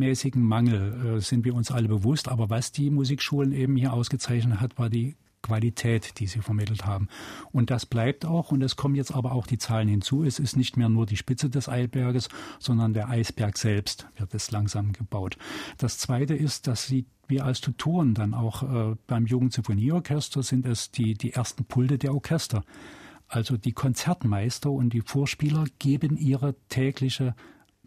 zahlenmäßigen 0.01 0.43
Mangel 0.43 1.17
äh, 1.17 1.21
sind 1.21 1.45
wir 1.45 1.53
uns 1.53 1.71
alle 1.71 1.87
bewusst. 1.87 2.27
Aber 2.27 2.49
was 2.49 2.71
die 2.71 2.89
Musikschulen 2.89 3.51
eben 3.51 3.75
hier 3.75 3.93
ausgezeichnet 3.93 4.59
hat, 4.59 4.79
war 4.79 4.89
die 4.89 5.15
Qualität, 5.43 6.19
die 6.19 6.27
sie 6.27 6.39
vermittelt 6.39 6.85
haben. 6.85 7.07
Und 7.51 7.71
das 7.71 7.85
bleibt 7.85 8.25
auch, 8.25 8.51
und 8.51 8.61
es 8.61 8.75
kommen 8.75 8.95
jetzt 8.95 9.13
aber 9.13 9.31
auch 9.31 9.47
die 9.47 9.57
Zahlen 9.57 9.87
hinzu. 9.87 10.23
Es 10.23 10.39
ist 10.39 10.55
nicht 10.55 10.77
mehr 10.77 10.89
nur 10.89 11.05
die 11.05 11.17
Spitze 11.17 11.49
des 11.49 11.67
Eisberges, 11.67 12.29
sondern 12.59 12.93
der 12.93 13.09
Eisberg 13.09 13.57
selbst 13.57 14.07
wird 14.17 14.33
es 14.33 14.51
langsam 14.51 14.93
gebaut. 14.93 15.37
Das 15.77 15.97
Zweite 15.97 16.35
ist, 16.35 16.67
dass 16.67 16.87
sie 16.87 17.05
wir 17.27 17.45
als 17.45 17.61
Tutoren 17.61 18.13
dann 18.13 18.33
auch 18.33 18.63
äh, 18.63 18.95
beim 19.07 19.25
Jugendsymphonieorchester 19.25 20.43
sind 20.43 20.65
es 20.65 20.91
die, 20.91 21.13
die 21.13 21.31
ersten 21.31 21.63
Pulte 21.63 21.97
der 21.97 22.13
Orchester. 22.13 22.63
Also 23.29 23.55
die 23.55 23.71
Konzertmeister 23.71 24.69
und 24.69 24.91
die 24.91 24.99
Vorspieler 24.99 25.63
geben 25.79 26.17
ihre 26.17 26.55
tägliche 26.67 27.33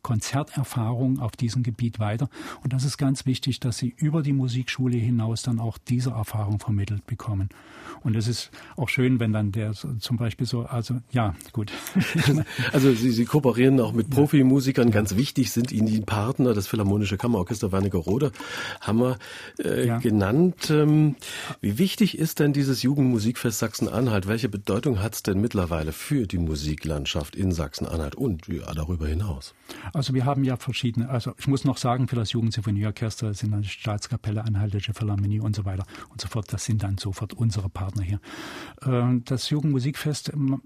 Konzerterfahrung 0.04 1.18
auf 1.18 1.32
diesem 1.32 1.64
Gebiet 1.64 1.98
weiter. 1.98 2.28
Und 2.62 2.72
das 2.72 2.84
ist 2.84 2.98
ganz 2.98 3.26
wichtig, 3.26 3.58
dass 3.58 3.78
sie 3.78 3.92
über 3.96 4.22
die 4.22 4.32
Musikschule 4.32 4.96
hinaus 4.96 5.42
dann 5.42 5.58
auch 5.58 5.78
diese 5.78 6.10
Erfahrung 6.10 6.60
vermittelt 6.60 7.06
bekommen. 7.06 7.48
Und 8.02 8.14
es 8.16 8.28
ist 8.28 8.50
auch 8.76 8.90
schön, 8.90 9.18
wenn 9.18 9.32
dann 9.32 9.50
der 9.50 9.72
zum 9.72 10.16
Beispiel 10.18 10.46
so, 10.46 10.62
also 10.62 10.96
ja, 11.10 11.34
gut. 11.52 11.72
also 12.72 12.92
Sie, 12.92 13.10
Sie 13.10 13.24
kooperieren 13.24 13.80
auch 13.80 13.92
mit 13.92 14.10
Profimusikern. 14.10 14.90
Ganz 14.90 15.16
wichtig 15.16 15.50
sind 15.52 15.72
Ihnen 15.72 15.86
die 15.86 16.02
Partner, 16.02 16.52
das 16.52 16.66
Philharmonische 16.66 17.16
Kammerorchester 17.16 17.72
Wernigerode, 17.72 18.30
haben 18.82 18.98
wir 18.98 19.18
äh, 19.58 19.86
ja. 19.86 19.98
genannt. 19.98 20.70
Ähm, 20.70 21.16
wie 21.62 21.78
wichtig 21.78 22.18
ist 22.18 22.40
denn 22.40 22.52
dieses 22.52 22.82
Jugendmusikfest 22.82 23.58
Sachsen-Anhalt? 23.58 24.28
Welche 24.28 24.50
Bedeutung 24.50 25.02
hat 25.02 25.14
es 25.14 25.22
denn 25.22 25.40
mittlerweile 25.40 25.92
für 25.92 26.26
die 26.26 26.38
Musiklandschaft 26.38 27.34
in 27.34 27.52
Sachsen-Anhalt 27.52 28.16
und 28.16 28.48
darüber 28.74 29.08
hinaus? 29.08 29.54
Also 29.94 30.12
wir 30.12 30.24
haben 30.24 30.44
ja 30.44 30.56
verschiedene, 30.56 31.08
also 31.08 31.34
ich 31.38 31.46
muss 31.46 31.64
noch 31.64 31.76
sagen, 31.76 32.08
für 32.08 32.16
das 32.16 32.32
Jugendsymphonieorchester 32.32 33.32
sind 33.34 33.52
dann 33.52 33.64
Staatskapelle, 33.64 34.44
Anhaltische 34.44 34.92
Philharmonie 34.92 35.40
und 35.40 35.54
so 35.54 35.64
weiter 35.64 35.84
und 36.10 36.20
so 36.20 36.28
fort. 36.28 36.52
Das 36.52 36.64
sind 36.64 36.82
dann 36.82 36.98
sofort 36.98 37.32
unsere 37.32 37.68
Partner 37.68 38.02
hier. 38.02 38.20
Ähm, 38.82 39.22
das 39.24 39.50
Jugendmusikfest 39.50 40.32
ähm, 40.34 40.62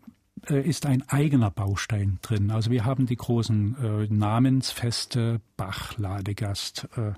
äh, 0.48 0.60
ist 0.66 0.86
ein 0.86 1.08
eigener 1.08 1.50
Baustein 1.50 2.18
drin. 2.22 2.50
Also 2.50 2.70
wir 2.70 2.84
haben 2.84 3.06
die 3.06 3.16
großen 3.16 3.76
äh, 3.82 4.12
Namensfeste, 4.12 5.40
Bach, 5.56 5.96
Ladegast, 5.98 6.88
äh, 6.96 7.12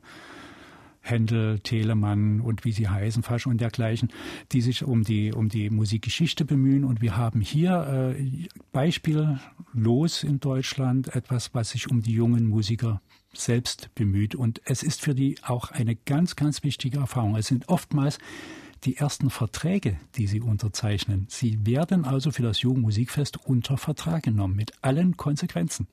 Händel, 1.11 1.61
Telemann 1.61 2.41
und 2.41 2.65
wie 2.65 2.73
sie 2.73 2.89
heißen, 2.89 3.23
Fasch 3.23 3.47
und 3.47 3.61
dergleichen, 3.61 4.11
die 4.53 4.61
sich 4.61 4.85
um 4.85 5.03
die, 5.03 5.33
um 5.33 5.49
die 5.49 5.71
Musikgeschichte 5.71 6.45
bemühen. 6.45 6.85
Und 6.85 7.03
wir 7.03 7.17
haben 7.17 7.41
hier 7.41 8.15
äh, 8.17 8.49
beispiellos 8.73 10.23
in 10.23 10.41
Deutschland 10.41 11.15
etwas, 11.15 11.55
was 11.55 11.71
sich 11.71 11.91
um 11.91 12.03
die 12.03 12.13
jungen 12.13 12.47
Musiker 12.47 13.01
selbst 13.33 13.91
bemüht. 13.95 14.35
Und 14.35 14.61
es 14.65 14.83
ist 14.83 15.03
für 15.03 15.15
die 15.15 15.37
auch 15.43 15.71
eine 15.71 15.97
ganz, 15.97 16.37
ganz 16.37 16.63
wichtige 16.63 16.99
Erfahrung. 16.99 17.37
Es 17.37 17.49
sind 17.49 17.69
oftmals 17.69 18.19
die 18.85 18.97
ersten 18.97 19.31
Verträge, 19.31 19.99
die 20.17 20.27
sie 20.27 20.41
unterzeichnen. 20.41 21.27
Sie 21.29 21.67
werden 21.67 22.05
also 22.05 22.31
für 22.31 22.43
das 22.43 22.63
Jugendmusikfest 22.63 23.45
unter 23.45 23.77
Vertrag 23.77 24.23
genommen, 24.23 24.57
mit 24.57 24.73
allen 24.83 25.17
Konsequenzen. 25.17 25.87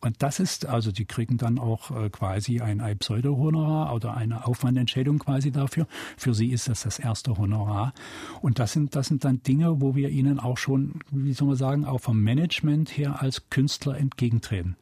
Und 0.00 0.22
das 0.22 0.40
ist, 0.40 0.66
also 0.66 0.92
die 0.92 1.04
kriegen 1.04 1.36
dann 1.36 1.58
auch 1.58 1.90
äh, 1.90 2.10
quasi 2.10 2.60
ein, 2.60 2.80
ein 2.80 2.98
Pseudo-Honorar 2.98 3.94
oder 3.94 4.16
eine 4.16 4.46
Aufwandentschädigung 4.46 5.18
quasi 5.18 5.50
dafür. 5.50 5.86
Für 6.16 6.34
sie 6.34 6.50
ist 6.50 6.68
das 6.68 6.82
das 6.82 6.98
erste 6.98 7.36
Honorar. 7.36 7.94
Und 8.42 8.58
das 8.58 8.72
sind, 8.72 8.94
das 8.94 9.08
sind 9.08 9.24
dann 9.24 9.42
Dinge, 9.42 9.80
wo 9.80 9.94
wir 9.94 10.10
ihnen 10.10 10.38
auch 10.38 10.58
schon, 10.58 11.00
wie 11.10 11.32
soll 11.32 11.48
man 11.48 11.56
sagen, 11.56 11.84
auch 11.84 12.00
vom 12.00 12.22
Management 12.22 12.96
her 12.96 13.22
als 13.22 13.48
Künstler 13.50 13.96
entgegentreten. 13.96 14.76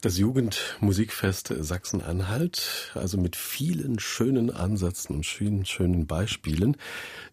Das 0.00 0.16
Jugendmusikfest 0.16 1.52
Sachsen-Anhalt, 1.58 2.92
also 2.94 3.18
mit 3.18 3.34
vielen 3.34 3.98
schönen 3.98 4.52
Ansätzen 4.52 5.16
und 5.16 5.26
schönen, 5.26 5.66
schönen 5.66 6.06
Beispielen. 6.06 6.76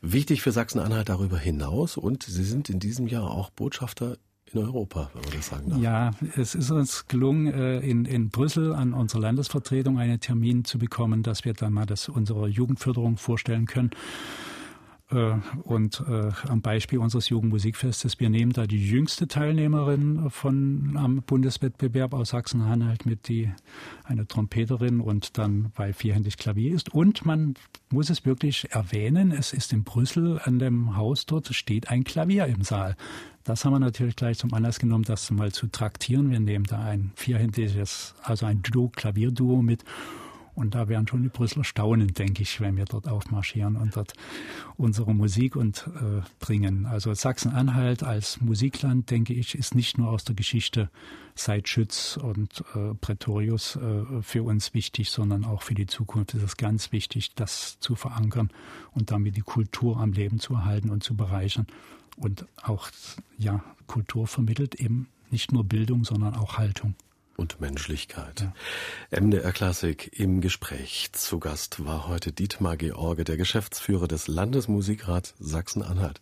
Wichtig 0.02 0.42
für 0.42 0.52
Sachsen-Anhalt 0.52 1.10
darüber 1.10 1.38
hinaus 1.38 1.96
und 1.96 2.24
Sie 2.24 2.44
sind 2.44 2.72
in 2.72 2.80
diesem 2.80 3.06
Jahr 3.06 3.30
auch 3.30 3.52
Botschafter 3.52 4.18
in 4.56 4.66
Europa, 4.66 5.10
wenn 5.14 5.24
man 5.24 5.32
das 5.34 5.48
sagen 5.48 5.70
darf. 5.70 5.80
Ja, 5.80 6.12
es 6.36 6.56
ist 6.56 6.72
uns 6.72 7.08
gelungen, 7.08 7.48
äh, 7.54 7.80
in, 7.80 8.06
in 8.06 8.30
Brüssel 8.30 8.74
an 8.74 8.94
unserer 8.94 9.22
Landesvertretung 9.22 10.00
einen 10.00 10.20
Termin 10.20 10.66
zu 10.66 10.78
bekommen, 10.78 11.24
dass 11.24 11.46
wir 11.46 11.54
dann 11.54 11.74
mal 11.74 11.86
das 11.86 12.10
unsere 12.10 12.48
Jugendförderung 12.48 13.18
vorstellen 13.18 13.66
können. 13.66 13.92
Äh, 15.12 15.36
und 15.64 16.04
äh, 16.08 16.32
am 16.48 16.62
Beispiel 16.62 17.00
unseres 17.00 17.30
Jugendmusikfestes, 17.30 18.20
wir 18.20 18.30
nehmen 18.30 18.54
da 18.54 18.66
die 18.66 18.90
jüngste 18.90 19.28
Teilnehmerin 19.28 20.30
von 20.32 20.98
am 20.98 21.22
Bundeswettbewerb 21.22 22.14
aus 22.14 22.30
Sachsen-Anhalt 22.30 23.06
mit, 23.06 23.28
die 23.28 23.52
eine 24.04 24.26
Trompeterin 24.26 25.02
und 25.02 25.38
dann 25.38 25.72
weil 25.76 25.94
vierhändig 25.94 26.38
Klavier 26.38 26.74
ist. 26.74 26.94
Und 26.94 27.26
man 27.26 27.54
muss 27.92 28.10
es 28.10 28.26
wirklich 28.26 28.72
erwähnen, 28.72 29.32
es 29.32 29.54
ist 29.54 29.74
in 29.74 29.84
Brüssel 29.84 30.40
an 30.44 30.58
dem 30.58 30.96
Haus 30.96 31.26
dort 31.26 31.54
steht 31.54 31.90
ein 31.90 32.04
Klavier 32.04 32.48
im 32.48 32.64
Saal. 32.64 32.96
Das 33.46 33.64
haben 33.64 33.74
wir 33.74 33.80
natürlich 33.80 34.16
gleich 34.16 34.40
zum 34.40 34.54
Anlass 34.56 34.80
genommen, 34.80 35.04
das 35.04 35.30
mal 35.30 35.52
zu 35.52 35.68
traktieren. 35.68 36.32
Wir 36.32 36.40
nehmen 36.40 36.66
da 36.66 36.84
ein 36.84 37.12
vierhändiges, 37.16 38.16
also 38.24 38.48
ein 38.48 38.64
Duo, 38.64 38.90
Klavierduo 38.90 39.62
mit 39.62 39.84
und 40.56 40.74
da 40.74 40.88
werden 40.88 41.08
schon 41.08 41.22
die 41.22 41.30
Brüsseler 41.30 41.64
staunen, 41.64 42.14
denke 42.14 42.42
ich, 42.42 42.60
wenn 42.60 42.76
wir 42.76 42.86
dort 42.86 43.08
aufmarschieren 43.08 43.76
und 43.76 43.96
dort 43.96 44.14
unsere 44.78 45.14
Musik 45.14 45.56
und 45.56 45.86
äh, 45.96 46.22
bringen. 46.40 46.88
Also 46.88 47.14
Sachsen-Anhalt 47.14 48.02
als 48.02 48.42
Musikland, 48.42 49.12
denke 49.12 49.34
ich, 49.34 49.54
ist 49.54 49.76
nicht 49.76 50.00
nur 50.00 50.10
aus 50.10 50.24
der 50.24 50.34
Geschichte 50.34 50.90
seit 51.36 51.68
Schütz 51.68 52.18
und 52.18 52.64
äh, 52.74 52.96
Pretorius 52.96 53.76
äh, 53.76 54.22
für 54.24 54.44
uns 54.44 54.74
wichtig, 54.74 55.12
sondern 55.12 55.44
auch 55.44 55.62
für 55.62 55.76
die 55.76 55.88
Zukunft 55.88 56.34
ist 56.34 56.44
es 56.44 56.58
ganz 56.58 56.92
wichtig, 56.92 57.36
das 57.36 57.80
zu 57.80 57.96
verankern 57.96 58.50
und 58.94 59.12
damit 59.12 59.36
die 59.36 59.42
Kultur 59.42 59.98
am 59.98 60.14
Leben 60.14 60.40
zu 60.40 60.56
erhalten 60.56 60.90
und 60.90 61.04
zu 61.04 61.16
bereichern. 61.16 61.68
Und 62.18 62.46
auch, 62.64 62.90
ja, 63.38 63.64
Kultur 63.88 64.28
vermittelt 64.28 64.76
eben 64.76 65.10
nicht 65.30 65.52
nur 65.52 65.64
Bildung, 65.64 66.06
sondern 66.06 66.36
auch 66.36 66.58
Haltung 66.58 66.96
und 67.38 67.60
Menschlichkeit. 67.60 68.48
Ja. 69.12 69.22
MDR 69.22 69.52
Klassik 69.52 70.12
im 70.18 70.42
Gespräch. 70.42 71.10
Zu 71.12 71.40
Gast 71.40 71.86
war 71.86 72.08
heute 72.08 72.32
Dietmar 72.32 72.78
George, 72.78 73.24
der 73.24 73.38
Geschäftsführer 73.38 74.08
des 74.08 74.28
Landesmusikrats 74.28 75.34
Sachsen-Anhalt. 75.40 76.22